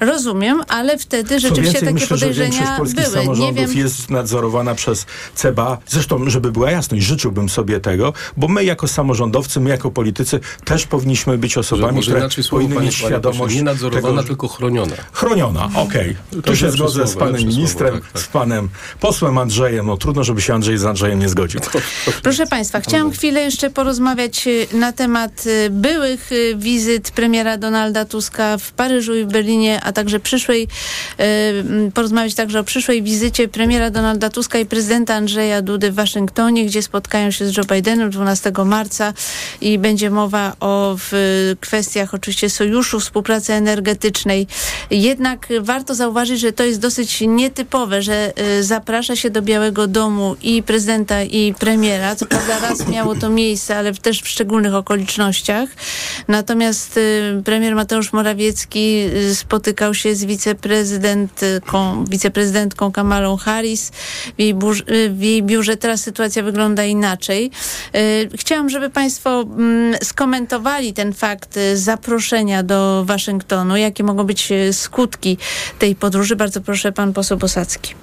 [0.00, 3.16] rozumiem, ale wtedy rzeczywiście więcej, takie myślę, że większość podejrzenia polskich były.
[3.16, 5.78] Nie samorządów wiem, jest nadzorowana przez CBA.
[5.86, 10.86] Zresztą, żeby była jasność, życzyłbym sobie tego, bo my jako samorządowcy, my jako politycy też
[10.86, 14.22] powinniśmy być Że osobami, może które inaczej słowo, powinny panie, mieć świadomość nie nadzorowana, tego,
[14.22, 14.96] tylko chroniona.
[15.12, 16.16] Chroniona, okej.
[16.44, 18.22] Tu się zgodzę z panem słowo, ministrem, tak, tak.
[18.22, 18.68] z panem
[19.00, 19.86] posłem Andrzejem.
[19.86, 21.60] No trudno, żeby się Andrzej z Andrzejem nie zgodził.
[22.22, 28.04] Proszę Państwa, chciałam chwilę jeszcze porozmawiać y, na temat y, byłych y, wizyt premiera Donalda
[28.04, 30.68] Tuska w Paryżu i w Berlinie, a także przyszłej,
[31.94, 36.82] porozmawiać także o przyszłej wizycie premiera Donalda Tuska i prezydenta Andrzeja Dudy w Waszyngtonie, gdzie
[36.82, 39.12] spotkają się z Joe Bidenem 12 marca
[39.60, 41.12] i będzie mowa o w,
[41.60, 44.46] kwestiach oczywiście sojuszu, współpracy energetycznej.
[44.90, 50.36] Jednak warto zauważyć, że to jest dosyć nietypowe, że y, zaprasza się do Białego Domu
[50.42, 52.16] i prezydenta i premiera.
[52.16, 55.68] Co prawda raz miało to miejsce, ale też w szczególnych okolicznościach.
[56.28, 63.90] Natomiast y, premier Mateusz Morawiecki y, spotykał się z wiceprezydentką, wiceprezydentką Kamalą Harris
[64.38, 65.76] w jej, burz- y, w jej biurze.
[65.76, 67.50] Teraz sytuacja wygląda inaczej.
[68.34, 71.76] Chciałam, żeby Państwo mm, skomentowali ten fakt y,
[72.12, 73.76] zaproszenia do Waszyngtonu.
[73.76, 75.38] Jakie mogą być y, skutki
[75.78, 76.36] tej podróży?
[76.36, 77.94] Bardzo proszę, pan poseł Bosacki.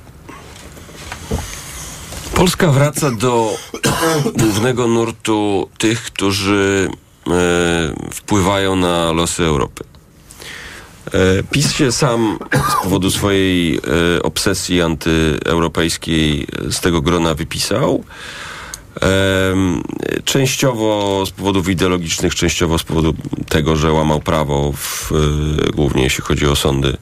[2.33, 3.57] Polska wraca do
[4.39, 6.89] głównego nurtu tych, którzy
[7.27, 7.31] e,
[8.11, 9.83] wpływają na losy Europy.
[11.13, 12.39] E, PiS się sam
[12.69, 18.03] z powodu swojej e, obsesji antyeuropejskiej z tego grona wypisał.
[20.25, 23.13] Częściowo z powodów ideologicznych, częściowo z powodu
[23.49, 26.97] tego, że łamał prawo, w, e, głównie jeśli chodzi o sądy e,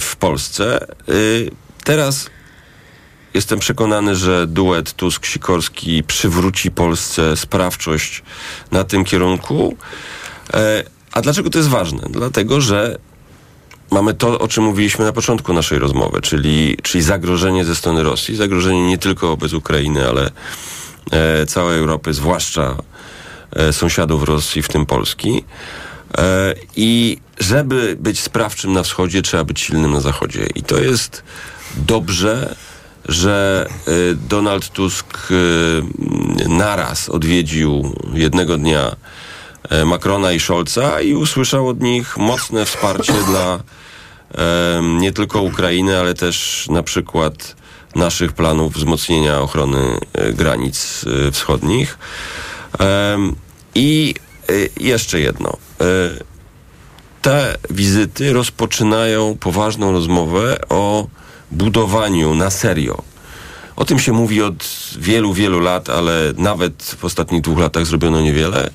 [0.00, 0.86] w Polsce.
[1.08, 1.12] E,
[1.84, 2.30] Teraz
[3.34, 8.22] jestem przekonany, że duet Tusk-Sikorski przywróci Polsce sprawczość
[8.70, 9.76] na tym kierunku.
[10.54, 12.02] E, A dlaczego to jest ważne?
[12.10, 12.98] Dlatego, że
[13.90, 18.36] mamy to, o czym mówiliśmy na początku naszej rozmowy, czyli, czyli zagrożenie ze strony Rosji.
[18.36, 20.30] Zagrożenie nie tylko wobec Ukrainy, ale
[21.10, 22.76] e, całej Europy, zwłaszcza
[23.52, 25.44] e, sąsiadów Rosji, w tym Polski.
[26.18, 30.46] E, I żeby być sprawczym na wschodzie, trzeba być silnym na zachodzie.
[30.54, 31.22] I to jest
[31.76, 32.54] dobrze,
[33.08, 38.96] że e, Donald Tusk e, naraz odwiedził jednego dnia
[39.86, 43.60] Macrona i Scholza i usłyszał od nich mocne wsparcie dla
[44.78, 47.56] em, nie tylko Ukrainy, ale też na przykład
[47.94, 51.98] naszych planów wzmocnienia ochrony e, granic e, wschodnich.
[53.74, 54.14] I
[54.48, 54.52] e,
[54.84, 55.56] jeszcze jedno.
[55.80, 55.84] E,
[57.22, 61.06] Te wizyty rozpoczynają poważną rozmowę o
[61.50, 63.02] budowaniu na serio.
[63.76, 64.64] O tym się mówi od
[64.98, 68.70] wielu, wielu lat, ale nawet w ostatnich dwóch latach zrobiono niewiele.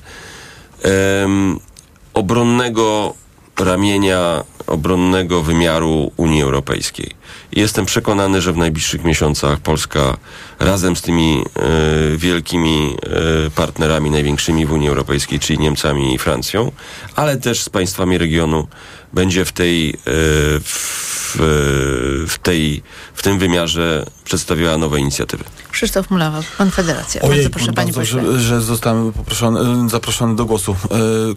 [2.14, 3.14] Obronnego
[3.60, 7.15] ramienia, obronnego wymiaru Unii Europejskiej.
[7.52, 10.16] I Jestem przekonany, że w najbliższych miesiącach Polska
[10.58, 12.96] razem z tymi e, wielkimi
[13.46, 16.72] e, partnerami największymi w Unii Europejskiej, czyli Niemcami i Francją,
[17.16, 18.68] ale też z państwami regionu
[19.12, 19.94] będzie w tej, e,
[20.60, 21.36] w,
[22.28, 22.82] w tej,
[23.14, 25.44] w tym wymiarze przedstawiała nowe inicjatywy.
[25.72, 27.22] Krzysztof Mulawa, Konfederacja.
[27.22, 28.32] Ojej, Bardzo proszę, bardzo, pośle.
[28.32, 30.76] że, że zostałem poproszony, zaproszony do głosu.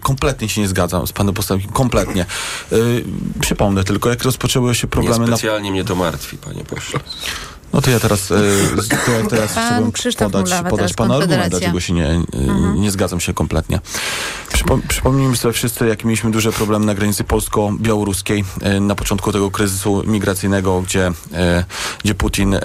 [0.02, 1.62] Kompletnie się nie zgadzam z panem posłem.
[1.62, 2.26] Kompletnie.
[2.72, 2.76] E,
[3.40, 7.00] przypomnę tylko, jak rozpoczęły się problemy na Niespecjalnie mnie to martwi, panie pośle.
[7.74, 8.36] No to ja teraz, e,
[9.06, 12.24] to ja teraz Pan chciałbym Krzysztof podać, Mulawa, podać pana argument, dlaczego się nie, e,
[12.76, 13.80] nie zgadzam się kompletnie.
[14.54, 19.52] Przypo, przypomnijmy sobie wszyscy, jakie mieliśmy duże problemy na granicy polsko-białoruskiej e, na początku tego
[19.52, 21.12] kryzysu migracyjnego, gdzie,
[22.04, 22.56] gdzie Putin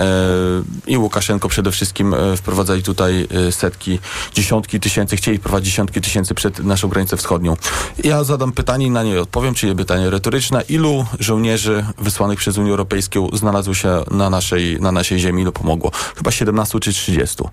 [0.87, 3.99] i Łukaszenko przede wszystkim wprowadzali tutaj setki,
[4.33, 7.57] dziesiątki tysięcy, chcieli wprowadzić dziesiątki tysięcy przed naszą granicę wschodnią.
[8.05, 10.63] Ja zadam pytanie i na nie odpowiem, czyli pytanie retoryczne.
[10.69, 15.91] Ilu żołnierzy wysłanych przez Unię Europejską znalazło się na naszej, na naszej ziemi, ilu pomogło?
[16.17, 17.45] Chyba 17 czy 30.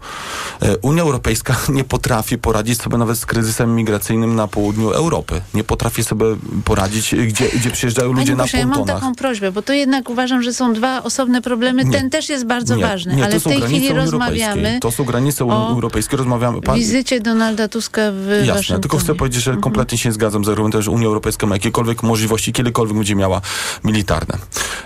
[0.62, 5.42] E, Unia Europejska nie potrafi poradzić sobie nawet z kryzysem migracyjnym na południu Europy.
[5.54, 6.26] Nie potrafi sobie
[6.66, 9.02] poradzić, gdzie, gdzie przyjeżdżają ludzie Panie na pośle, ja mam pontonach.
[9.02, 11.86] taką prośbę, bo to jednak uważam, że są dwa osobne problemy.
[11.86, 11.92] Nie.
[11.92, 14.80] Ten też jest bardzo Nie, ważny, nie, ale to w tej chwili rozmawiamy.
[14.82, 16.18] To są granice Unii Europejskiej.
[16.18, 16.62] Rozmawiamy.
[16.62, 18.80] Pan, wizycie Donalda Tuska w Jasne, Waszyngtonie.
[18.80, 22.54] tylko chcę powiedzieć, że kompletnie się zgadzam z argumentem, że Unia Europejska ma jakiekolwiek możliwości,
[22.54, 23.42] kiedykolwiek będzie miała
[23.84, 24.38] militarne.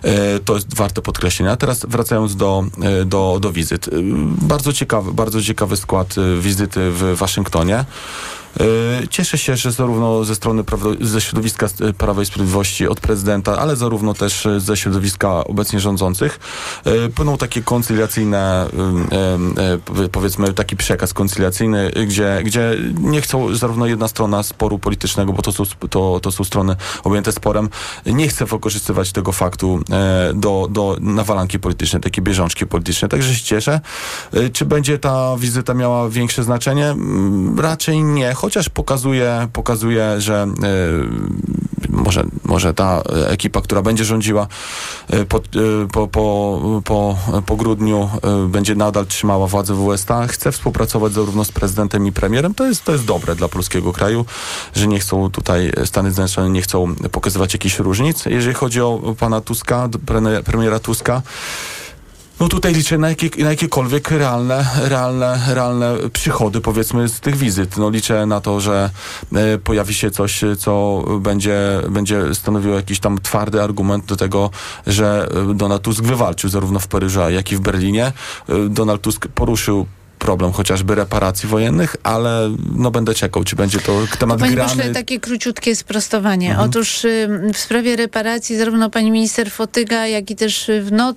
[0.04, 1.52] E, to jest warte podkreślenia.
[1.52, 2.45] A teraz wracając do,
[2.82, 3.88] e, do, do wizyt.
[3.88, 3.92] E,
[4.42, 7.86] bardzo ciekawy, bardzo ciekawy skład e, wizyty w Waszyngtonie.
[8.60, 13.00] E, Cieszę się, że zarówno ze strony prawo, ze środowiska e, Prawa i Sprawiedliwości od
[13.00, 16.40] prezydenta, ale zarówno też e, ze środowiska obecnie rządzących
[17.16, 18.68] płyną takie koncyliacyjne,
[20.12, 25.52] powiedzmy taki przekaz koncyliacyjny, gdzie, gdzie nie chcą zarówno jedna strona sporu politycznego, bo to
[25.52, 27.70] są, to, to są strony objęte sporem,
[28.06, 29.80] nie chce wykorzystywać tego faktu
[30.34, 33.08] do, do nawalanki politycznej, takie bieżączki polityczne.
[33.08, 33.82] Także się cieszę.
[34.54, 36.90] Czy będzie ta wizyta miała większe znaczenie?
[36.90, 40.48] Mm, Raczej nie, chociaż pokazuje, pokazuje że e,
[41.90, 44.48] może, może ta ekipa, która będzie rządziła
[45.10, 45.42] e, po, e,
[45.92, 48.10] po, po, po, po grudniu,
[48.48, 52.54] będzie nadal trzymała władzę w USA, chce współpracować zarówno z prezydentem i premierem.
[52.54, 54.26] To jest, to jest dobre dla polskiego kraju,
[54.76, 58.26] że nie chcą tutaj, Stany Zjednoczone nie chcą pokazywać jakichś różnic.
[58.26, 61.22] Jeżeli chodzi o pana Tuska, pre- premiera Tuska,
[62.40, 63.08] no tutaj liczę na,
[63.38, 67.78] na jakiekolwiek realne, realne, realne przychody, powiedzmy, z tych wizyt.
[67.78, 68.90] No liczę na to, że
[69.36, 74.50] e, pojawi się coś, co będzie, będzie stanowiło jakiś tam twardy argument do tego,
[74.88, 78.06] że e, Donald Tusk wywalczył zarówno w Paryżu, jak i w Berlinie.
[78.06, 78.14] E,
[78.70, 79.86] Donald Tusk poruszył
[80.20, 84.70] problem chociażby reparacji wojennych, ale no będę czekał, czy będzie to temat Panie grany.
[84.76, 86.50] pośle, takie króciutkie sprostowanie.
[86.50, 86.70] Mhm.
[86.70, 87.06] Otóż
[87.54, 91.14] w sprawie reparacji zarówno pani minister Fotyga, jak i też w, no,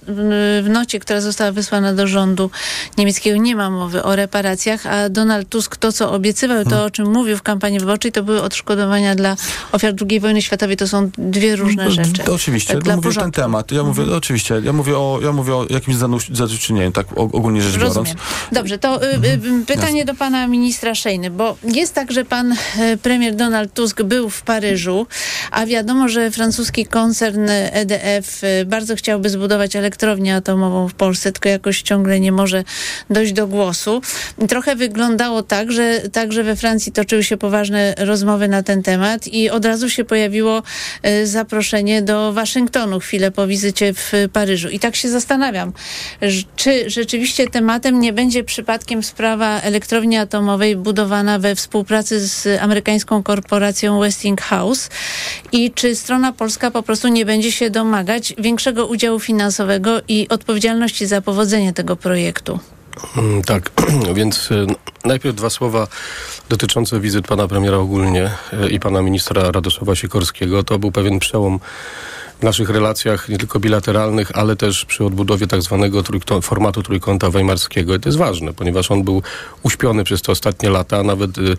[0.63, 2.51] w nocie, która została wysłana do rządu
[2.99, 6.77] niemieckiego, nie ma mowy o reparacjach, a Donald Tusk to, co obiecywał, Mhm.
[6.77, 9.37] to, o czym mówił w kampanii wyborczej, to były odszkodowania dla
[9.73, 10.77] ofiar II wojny światowej.
[10.77, 12.23] To są dwie różne No, rzeczy.
[12.25, 13.41] To oczywiście, Tak tak dla mówię ten porządku.
[13.41, 13.73] temat.
[13.73, 15.97] Ja mówię, oczywiście, ja mówię o, ja mówię o jakimś
[16.33, 17.97] zadośćuczynieniu, tak ogólnie rzecz biorąc.
[17.97, 18.17] Rozumiem.
[18.53, 22.53] Dobrze, to to y, y, pytanie do pana ministra Szejny, bo jest tak, że pan
[22.53, 22.57] y,
[23.03, 25.07] premier Donald Tusk był w Paryżu,
[25.51, 31.49] a wiadomo, że francuski koncern EDF y, bardzo chciałby zbudować elektrownię atomową w Polsce, tylko
[31.49, 32.65] jakoś ciągle nie może
[33.11, 34.03] dojść do głosu.
[34.49, 39.51] Trochę wyglądało tak, że także we Francji toczyły się poważne rozmowy na ten temat i
[39.51, 40.63] od razu się pojawiło
[41.07, 44.69] y, zaproszenie do Waszyngtonu chwilę po wizycie w Paryżu.
[44.69, 45.73] I tak się zastanawiam,
[46.57, 54.01] czy rzeczywiście tematem nie będzie przypadkiem sprawa elektrowni atomowej budowana we współpracy z amerykańską korporacją
[54.01, 54.89] Westinghouse
[55.53, 61.07] i czy strona polska po prostu nie będzie się domagać większego udziału finansowego i odpowiedzialności
[61.07, 62.59] za powodzenie tego projektu?
[63.17, 63.71] Mm, Tak,
[64.19, 64.67] więc e,
[65.05, 65.87] najpierw dwa słowa
[66.49, 70.63] dotyczące wizyt pana premiera ogólnie e, i pana ministra Radosława Sikorskiego.
[70.63, 71.61] To był pewien przełom
[72.41, 76.03] w naszych relacjach, nie tylko bilateralnych, ale też przy odbudowie tak zwanego
[76.43, 77.95] formatu trójkąta weimarskiego.
[77.95, 79.23] I to jest ważne, ponieważ on był
[79.63, 81.57] uśpiony przez te ostatnie lata, a nawet, y,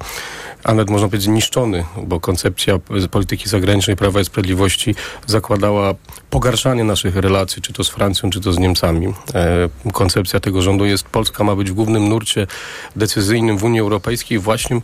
[0.63, 2.79] a nawet można powiedzieć zniszczony, bo koncepcja
[3.11, 4.95] polityki zagranicznej Prawa i Sprawiedliwości
[5.27, 5.93] zakładała
[6.29, 9.13] pogarszanie naszych relacji, czy to z Francją, czy to z Niemcami.
[9.33, 12.47] E, koncepcja tego rządu jest, Polska ma być w głównym nurcie
[12.95, 14.81] decyzyjnym w Unii Europejskiej właśnie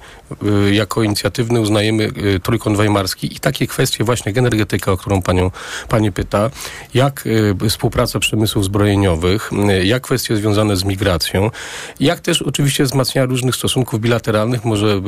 [0.68, 5.22] y, jako inicjatywny uznajemy y, trójkąt weimarski i takie kwestie właśnie jak energetyka, o którą
[5.22, 5.52] panią,
[5.90, 6.50] pani pyta,
[6.94, 7.24] jak
[7.70, 9.52] współpraca przemysłów zbrojeniowych,
[9.84, 11.52] jak kwestie związane z migracją,
[12.00, 15.02] jak też oczywiście wzmacniania różnych stosunków bilateralnych, może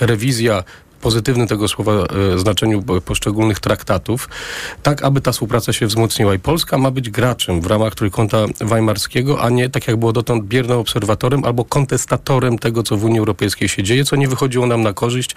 [0.00, 0.64] rewizja
[1.02, 4.28] pozytywnym tego słowa e, znaczeniu po- poszczególnych traktatów,
[4.82, 6.34] tak aby ta współpraca się wzmocniła.
[6.34, 10.44] I Polska ma być graczem w ramach trójkąta weimarskiego, a nie tak jak było dotąd
[10.44, 14.82] biernym obserwatorem albo kontestatorem tego, co w Unii Europejskiej się dzieje, co nie wychodziło nam
[14.82, 15.34] na korzyść.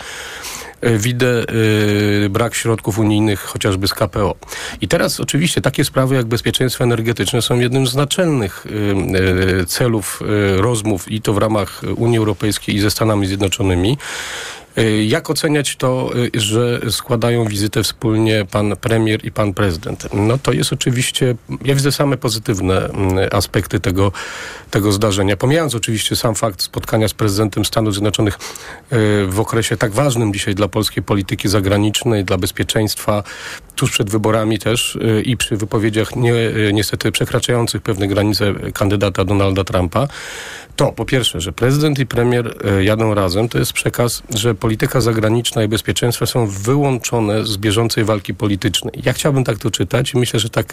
[0.81, 1.43] E, Widzę
[2.25, 4.35] e, brak środków unijnych, chociażby z KPO.
[4.81, 8.65] I teraz oczywiście takie sprawy jak bezpieczeństwo energetyczne są jednym z naczelnych
[9.61, 13.97] e, celów e, rozmów i to w ramach Unii Europejskiej i ze Stanami Zjednoczonymi.
[14.77, 20.07] Y, Jak oceniać to, y, że składają wizytę wspólnie pan premier i pan prezydent?
[20.13, 24.11] No to jest oczywiście, ja widzę same pozytywne mm, aspekty tego,
[24.71, 25.37] tego zdarzenia.
[25.37, 28.37] Pomijając oczywiście sam fakt spotkania z prezydentem Stanów Zjednoczonych y,
[29.27, 33.23] w okresie tak ważnym dzisiaj dla polskiej polityki zagranicznej, dla bezpieczeństwa,
[33.75, 39.25] tuż przed wyborami też y, i przy wypowiedziach nie, y, niestety przekraczających pewne granice kandydata
[39.25, 40.07] Donalda Trumpa,
[40.75, 45.01] to po pierwsze, że prezydent i premier e, jadą razem, to jest przekaz, że polityka
[45.01, 48.93] zagraniczna i bezpieczeństwo są wyłączone z bieżącej walki politycznej.
[49.03, 50.67] Ja chciałbym tak to czytać i myślę, że tak,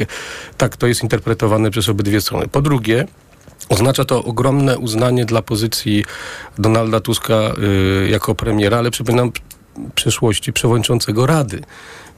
[0.56, 2.48] tak to jest interpretowane przez obydwie strony.
[2.48, 3.06] Po drugie,
[3.68, 6.04] Oznacza to ogromne uznanie dla pozycji
[6.58, 7.34] Donalda Tuska
[8.04, 9.32] y, jako premiera, ale przypominam
[9.94, 11.62] przeszłości przewodniczącego Rady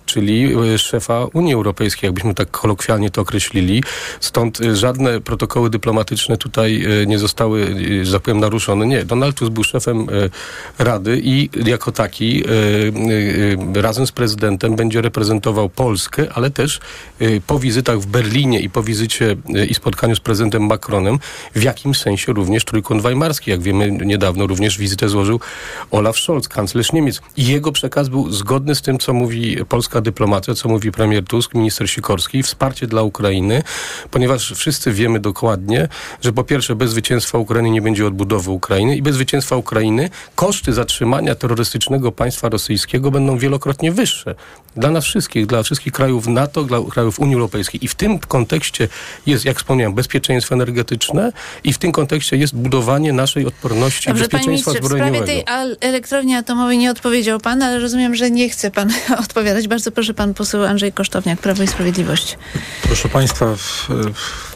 [0.06, 3.82] czyli y, szefa Unii Europejskiej, jakbyśmy tak kolokwialnie to określili.
[4.20, 8.86] Stąd y, żadne protokoły dyplomatyczne tutaj y, nie zostały, że tak powiem, naruszone.
[8.86, 10.06] Nie, Donald Tusk był szefem
[10.78, 12.44] Rady i jako taki
[13.74, 16.80] razem z prezydentem będzie reprezentował Polskę, ale też
[17.46, 19.36] po wizytach w Berlinie i po wizycie
[19.68, 21.18] i spotkaniu z prezydentem Macronem
[21.54, 23.50] w jakimś sensie również trójkąt weimarski.
[23.50, 25.40] Jak wiemy, niedawno również wizytę złożył
[25.90, 27.20] Olaf Scholz, kanclerz Niemiec.
[27.36, 31.54] I jego przekaz był zgodny z tym, co mówi polska dyplomacja, co mówi premier Tusk,
[31.54, 33.62] minister Sikorski, wsparcie dla Ukrainy,
[34.10, 35.88] ponieważ wszyscy wiemy dokładnie,
[36.22, 40.72] że po pierwsze bez zwycięstwa Ukrainy nie będzie odbudowy Ukrainy i bez zwycięstwa Ukrainy koszty
[40.72, 44.34] zatrzymania terrorystycznego państwa rosyjskiego będą wielokrotnie wyższe.
[44.76, 47.84] Dla nas wszystkich, dla wszystkich krajów NATO, dla krajów Unii Europejskiej.
[47.84, 48.88] I w tym kontekście
[49.26, 51.32] jest, jak wspomniałem, bezpieczeństwo energetyczne
[51.64, 55.20] i w tym kontekście jest budowanie naszej odporności i Dobrze, panie bezpieczeństwa ministrze, w sprawie
[55.20, 55.76] zbrojeniowego.
[55.80, 58.92] tej elektrowni atomowej nie odpowiedział pan, ale rozumiem, że nie chce pan
[59.24, 59.68] odpowiadać.
[59.68, 62.38] Bardzo proszę, pan poseł Andrzej Kosztowniak, Prawo i Sprawiedliwość.
[62.82, 63.88] Proszę Państwa, w,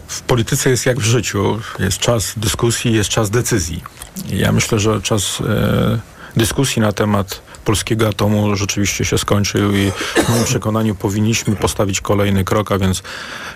[0.08, 1.60] w polityce jest jak w życiu.
[1.78, 3.82] Jest czas dyskusji, jest czas decyzji.
[4.30, 5.98] Ja myślę, że czas e,
[6.36, 9.90] dyskusji na temat polskiego atomu rzeczywiście się skończył i
[10.24, 13.02] w moim przekonaniu powinniśmy postawić kolejny krok, a więc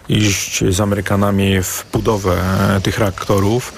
[0.08, 2.36] iść z Amerykanami w budowę
[2.76, 3.72] e, tych reaktorów.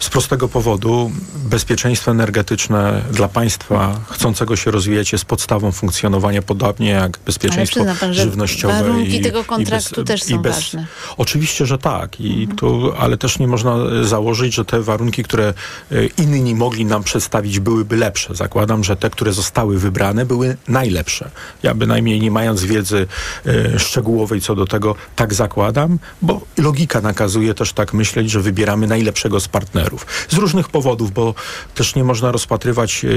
[0.00, 7.18] Z prostego powodu bezpieczeństwo energetyczne dla państwa chcącego się rozwijać jest podstawą funkcjonowania, podobnie jak
[7.26, 8.74] bezpieczeństwo pan, żywnościowe.
[8.74, 10.86] warunki i, tego i kontraktu też są ważne.
[11.16, 12.20] Oczywiście, że tak.
[12.20, 15.54] I tu, ale też nie można e, założyć, że te warunki, które
[15.92, 18.34] e, inni mogli nam przedstawić, byłyby lepsze.
[18.34, 21.30] Zakładam, że te, które zostały wybrane, były najlepsze.
[21.62, 23.06] Ja bynajmniej nie mając wiedzy
[23.46, 28.86] e, szczegółowej co do tego, tak zakładam, bo logika nakazuje też tak myśleć, że wybieramy
[28.86, 29.89] najlepszego z partnerów.
[30.28, 31.34] Z różnych powodów, bo
[31.74, 33.08] też nie można rozpatrywać e,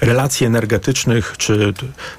[0.00, 1.74] relacji energetycznych czy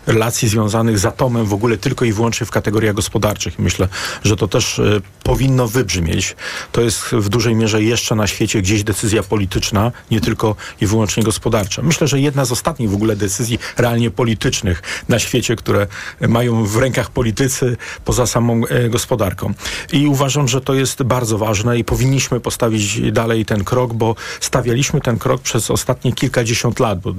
[0.08, 3.60] relacji związanych z atomem w ogóle tylko i wyłącznie w kategoriach gospodarczych.
[3.60, 3.88] Myślę,
[4.24, 6.36] że to też y, powinno wybrzmieć.
[6.72, 11.24] To jest w dużej mierze jeszcze na świecie gdzieś decyzja polityczna, nie tylko i wyłącznie
[11.24, 11.82] gospodarcza.
[11.82, 15.88] Myślę, że jedna z ostatnich w ogóle decyzji realnie politycznych na świecie, które
[16.28, 19.54] mają w rękach politycy poza samą e, gospodarką.
[19.94, 25.02] I uważam, że to jest bardzo ważne i powinniśmy postawić dalej ten krok, bo stawialiśmy
[25.02, 27.14] ten krok przez ostatnie kilkadziesiąt lat, bo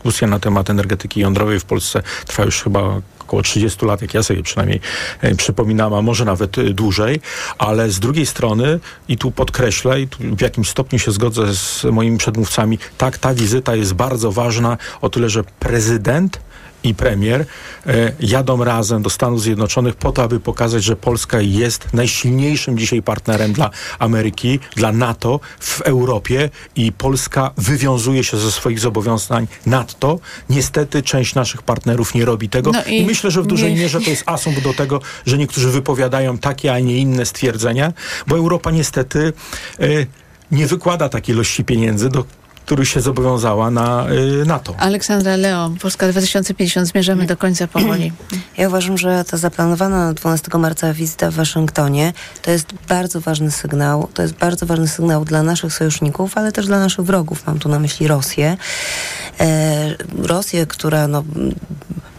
[0.00, 4.22] dyskusja na temat energetyki jądrowej w Polsce trwa już chyba około 30 lat, jak ja
[4.22, 4.80] sobie przynajmniej
[5.20, 7.20] e, przypominam, a może nawet e, dłużej,
[7.58, 11.84] ale z drugiej strony, i tu podkreślę, i tu w jakimś stopniu się zgodzę z
[11.84, 16.40] moimi przedmówcami, tak, ta wizyta jest bardzo ważna, o tyle, że prezydent
[16.84, 17.46] i premier
[17.86, 23.02] e, jadą razem do Stanów Zjednoczonych po to, aby pokazać, że Polska jest najsilniejszym dzisiaj
[23.02, 30.18] partnerem dla Ameryki, dla NATO w Europie i Polska wywiązuje się ze swoich zobowiązań nadto.
[30.50, 33.80] Niestety część naszych partnerów nie robi tego no i, i, myślę, że w dużej nie...
[33.80, 37.92] mierze to jest asumpt do tego, że niektórzy wypowiadają takie, a nie inne stwierdzenia,
[38.26, 39.32] bo Europa niestety
[39.80, 39.86] e,
[40.50, 42.24] nie wykłada takiej ilości pieniędzy, do
[42.70, 44.06] który się zobowiązała na
[44.42, 44.74] y, NATO.
[44.78, 48.12] Aleksandra Leo, Polska 2050, zmierzamy do końca powoli.
[48.58, 52.12] Ja uważam, że ta zaplanowana na 12 marca wizyta w Waszyngtonie
[52.42, 54.08] to jest bardzo ważny sygnał.
[54.14, 57.46] To jest bardzo ważny sygnał dla naszych sojuszników, ale też dla naszych wrogów.
[57.46, 58.56] Mam tu na myśli Rosję.
[59.40, 61.24] E, Rosję, która no,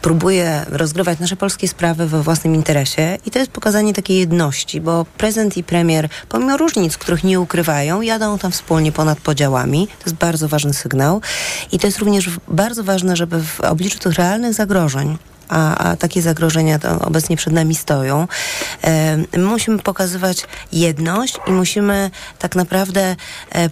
[0.01, 5.05] próbuje rozgrywać nasze polskie sprawy we własnym interesie i to jest pokazanie takiej jedności, bo
[5.17, 9.87] prezydent i premier, pomimo różnic, których nie ukrywają, jadą tam wspólnie ponad podziałami.
[9.87, 11.21] To jest bardzo ważny sygnał
[11.71, 15.17] i to jest również bardzo ważne, żeby w obliczu tych realnych zagrożeń,
[15.49, 18.27] a, a, takie zagrożenia obecnie przed nami stoją.
[18.83, 23.15] E, musimy pokazywać jedność i musimy tak naprawdę
[23.55, 23.69] e,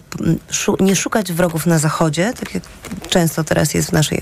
[0.51, 2.63] szu nie szukać wrogów na Zachodzie, tak jak
[3.09, 4.17] często teraz jest w naszej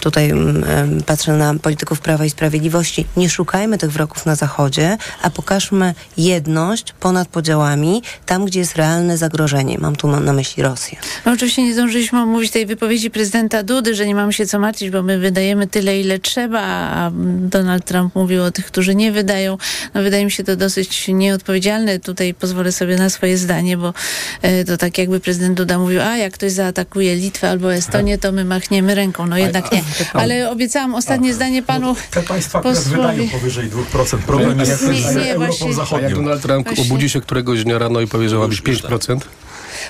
[0.00, 0.64] tutaj um,
[1.06, 6.92] patrzę na polityków Prawa i Sprawiedliwości, nie szukajmy tych wrogów na Zachodzie, a pokażmy jedność
[7.00, 9.78] ponad podziałami tam, gdzie jest realne zagrożenie.
[9.78, 10.98] Mam tu na myśli Rosję.
[11.26, 14.90] No oczywiście nie zdążyliśmy omówić tej wypowiedzi prezydenta Dudy, że nie mamy się co martwić,
[14.90, 17.10] bo my wydajemy tyle, ile trzeba, a
[17.40, 19.58] Donald Trump mówił o tych, którzy nie wydają.
[19.94, 21.98] No wydaje mi się to dosyć nieodpowiedzialne.
[21.98, 23.94] Tutaj pozwolę sobie na swoje zdanie, bo
[24.42, 28.32] e, to tak jakby prezydent Duda mówił, a jak ktoś zaatakuje Litwę albo Estonię, to
[28.32, 29.26] my machniemy ręką.
[29.26, 29.77] No jednak nie.
[30.12, 32.90] Ale obiecałam ostatnie zdanie panu no, Te państwa posłowi.
[32.90, 34.18] wydają powyżej 2%.
[34.18, 36.08] Problem jest nie, z nie, Europą Zachodnią.
[36.08, 36.84] Jak Donald Trump właśnie.
[36.84, 39.20] obudzi się któregoś dnia rano i powie, że ma być 5%?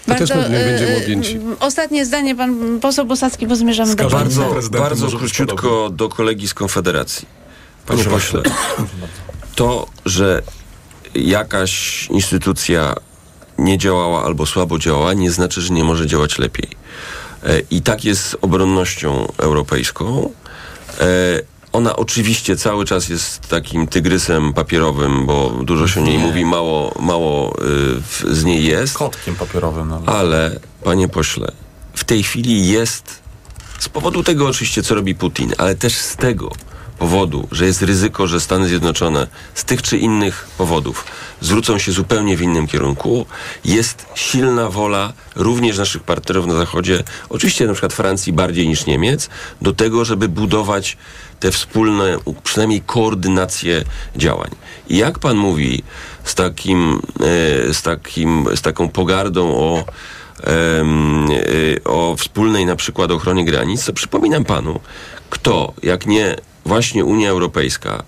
[0.07, 1.41] To Bardzo, też nie będziemy e, objęci.
[1.61, 7.28] Ostatnie zdanie, pan poseł Bosacki, bo zmierzamy do Bardzo, bardzo króciutko do kolegi z Konfederacji.
[7.86, 8.43] Panie pośle,
[9.55, 10.43] to, że
[11.14, 12.95] jakaś instytucja
[13.59, 16.68] nie działała albo słabo działała, nie znaczy, że nie może działać lepiej.
[17.45, 20.30] E, I tak jest z obronnością europejską.
[21.01, 21.05] E,
[21.72, 26.26] ona oczywiście cały czas jest takim tygrysem papierowym, bo dużo się o niej nie.
[26.26, 27.57] mówi, mało, mało
[28.24, 28.99] y, z niej jest.
[28.99, 30.09] Kotkiem papierowym nawet.
[30.09, 31.53] Ale, panie pośle,
[31.95, 33.22] w tej chwili jest,
[33.78, 36.53] z powodu tego oczywiście, co robi Putin, ale też z tego
[36.99, 41.05] powodu, że jest ryzyko, że Stany Zjednoczone z tych czy innych powodów
[41.40, 43.26] zwrócą się zupełnie w innym kierunku.
[43.64, 49.28] Jest silna wola również naszych partnerów na Zachodzie, oczywiście na przykład Francji bardziej niż Niemiec,
[49.62, 50.96] do tego, żeby budować
[51.40, 53.84] te wspólne, przynajmniej koordynację
[54.16, 54.51] działań.
[54.88, 55.82] I jak pan mówi
[56.24, 59.84] z takim, e, z takim, z taką pogardą o
[60.44, 60.84] e,
[61.84, 64.80] o wspólnej na przykład ochronie granic, to przypominam panu,
[65.30, 66.36] kto, jak nie
[66.69, 68.03] właśnie Unia Europejska,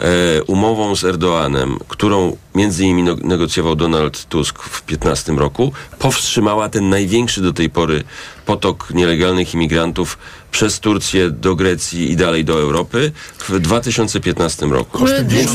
[0.00, 6.88] e, umową z Erdoanem, którą między innymi negocjował Donald Tusk w 2015 roku, powstrzymała ten
[6.88, 8.04] największy do tej pory
[8.46, 10.18] potok nielegalnych imigrantów
[10.50, 15.04] przez Turcję do Grecji i dalej do Europy w 2015 roku.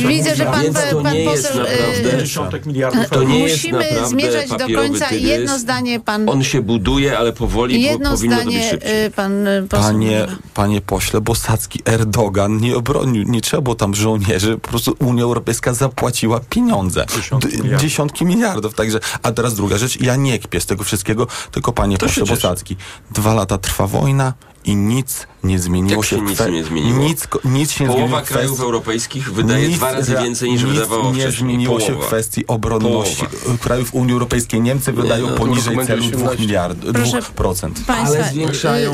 [0.07, 4.49] Widzę, że pan, więc to pan nie jest naprawdę, miliardów To nie jest Musimy zmierzać
[4.49, 5.05] do końca.
[5.05, 5.29] Tygrys.
[5.29, 6.29] Jedno zdanie pan...
[6.29, 9.05] On się buduje, ale powoli jedno powinno zdanie, to być szybciej.
[9.05, 14.57] Y, pan y, panie, panie pośle Bosacki, Erdogan nie obronił, nie trzeba było tam żołnierzy,
[14.57, 17.05] po prostu Unia Europejska zapłaciła pieniądze.
[17.15, 17.81] Dziesiątki miliardów.
[17.81, 18.73] Dziesiątki miliardów.
[18.73, 22.25] Także, a teraz druga rzecz, ja nie kpię z tego wszystkiego, tylko panie to pośle
[22.25, 22.77] Bosacki.
[23.11, 24.33] Dwa lata trwa wojna
[24.65, 26.15] i nic nie zmieniło się.
[26.15, 26.99] się nic nie zmieniło?
[26.99, 31.03] Nic, nic się Połowa zmieniło krajów kwestii, europejskich wydaje nic, dwa razy więcej niż wydawało
[31.03, 31.31] nie wcześniej.
[31.31, 31.95] zmieniło Połowa.
[31.95, 33.63] się w kwestii obronności Połowa.
[33.63, 34.61] krajów Unii Europejskiej.
[34.61, 37.71] Niemcy wydają no, poniżej celu 2 miliardów, 2%.
[37.87, 38.93] Ale zwiększają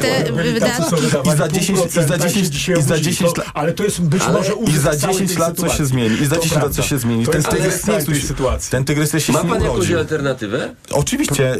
[0.00, 1.02] te wydatki.
[1.24, 2.48] I za 10, i za 10,
[2.78, 5.86] i za 10 lat, ale to jest być może I za 10 lat coś się
[5.86, 6.22] zmieni.
[6.22, 7.26] I za 10 lat coś się zmieni.
[7.26, 7.98] Ten tygrys nie.
[8.70, 10.74] Ten tygrys się Ma pan jakąś alternatywę?
[10.90, 11.56] Oczywiście.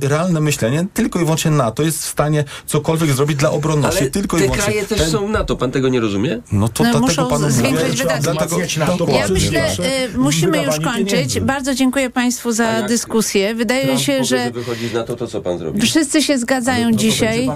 [0.00, 4.00] Realne myślenie tylko i wyłącznie na to jest stanie cokolwiek zrobić dla obronności.
[4.00, 6.40] Ale tylko te i wyłącznie kraje też ten- są NATO, pan tego nie rozumie?
[6.52, 8.22] No to No, dlatego muszą panu zwiększać mówię, wydatki.
[8.22, 9.70] dlatego, Na to Ja myślę,
[10.14, 11.10] y, musimy już kończyć.
[11.12, 11.40] pieniędzy.
[11.40, 13.54] Bardzo dziękuję Państwu za dyskusję.
[13.54, 15.80] Wydaje Trump się, że wychodzi z NATO, to co pan zrobi?
[15.80, 17.50] wszyscy się zgadzają No to dzisiaj.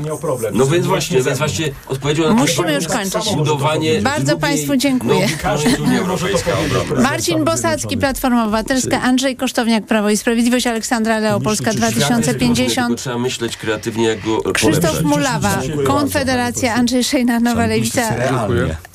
[0.53, 3.31] No więc właśnie, więc właśnie odpowiedział na Musimy pytanie, już kończyć.
[3.31, 4.01] to Budowanie.
[4.03, 5.29] Bardzo Państwu dziękuję.
[5.43, 7.01] to.
[7.03, 12.09] Marcin Bosacki, Platforma Obywatelska, Andrzej Kosztowniak, Prawo i Sprawiedliwość, Aleksandra Leo, Polska Myślicie, że Tylko
[12.11, 12.99] 2050.
[12.99, 15.03] trzeba myśleć kreatywnie, jak go Krzysztof.
[15.03, 18.15] Mulawa, Konfederacja, Andrzej Szejna, Nowa Lewica.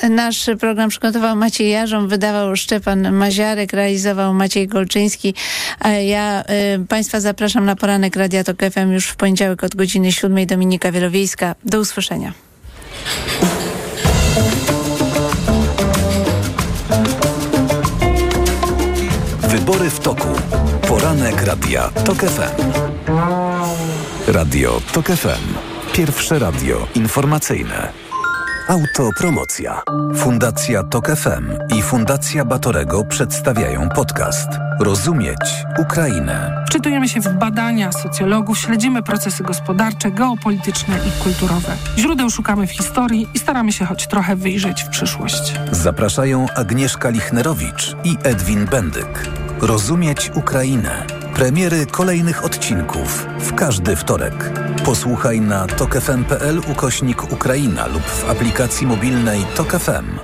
[0.10, 5.34] Nasz program przygotował Maciej Jarząb, wydawał Szczepan Maziarek, realizował Maciej Golczyński.
[5.80, 6.43] A Ja
[6.82, 10.45] y, Państwa zapraszam na poranek Radia Tok FM już w poniedziałek od godziny 7.
[10.45, 11.56] Dominika Wielowiejska.
[11.66, 12.34] Do usłyszenia.
[19.41, 20.28] Wybory w toku.
[20.88, 22.90] Poranek Radia TOK FM.
[24.28, 25.53] Radio TOK FM.
[25.93, 27.91] Pierwsze radio informacyjne.
[28.67, 29.82] Autopromocja.
[30.15, 34.47] Fundacja TOK FM i Fundacja Batorego przedstawiają podcast
[34.80, 36.63] Rozumieć Ukrainę.
[36.67, 41.76] Wczytujemy się w badania socjologów, śledzimy procesy gospodarcze, geopolityczne i kulturowe.
[41.97, 45.53] Źródeł szukamy w historii i staramy się choć trochę wyjrzeć w przyszłość.
[45.72, 49.30] Zapraszają Agnieszka Lichnerowicz i Edwin Bendyk.
[49.62, 51.05] Rozumieć Ukrainę.
[51.36, 54.51] Premiery kolejnych odcinków w każdy wtorek.
[54.86, 60.20] Posłuchaj na tokefm.pl ukośnik Ukraina lub w aplikacji mobilnej Tok FM.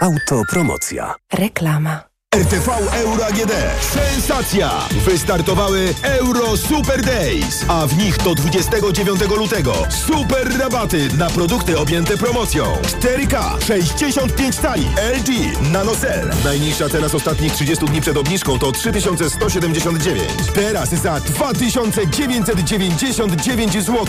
[0.00, 1.14] Autopromocja.
[1.32, 2.09] Reklama.
[2.34, 3.52] RTV Euro AGD.
[3.80, 4.70] Sensacja!
[5.04, 9.72] Wystartowały Euro Super Days, a w nich do 29 lutego
[10.06, 12.64] super rabaty na produkty objęte promocją.
[12.82, 15.28] 4K, 65 cali, LG,
[15.72, 16.30] NanoCell.
[16.44, 20.22] Najniższa cena z ostatnich 30 dni przed obniżką to 3179.
[20.54, 24.06] Teraz za 2999 zł.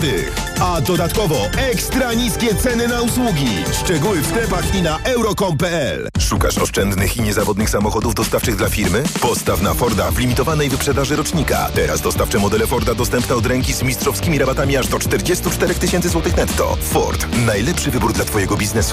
[0.60, 3.48] A dodatkowo ekstra niskie ceny na usługi.
[3.84, 6.08] Szczegóły w sklepach i na euro.com.pl.
[6.18, 9.02] Szukasz oszczędnych i niezawodnych samochodów dostawczych dla firmy?
[9.20, 11.70] Postaw na Forda w limitowanej wyprzedaży rocznika.
[11.74, 16.36] Teraz dostawcze modele Forda dostępne od ręki z mistrzowskimi rabatami aż do 44 tysięcy złotych
[16.36, 16.76] netto.
[16.82, 17.26] Ford.
[17.46, 18.90] Najlepszy wybór dla Twojego biznesu.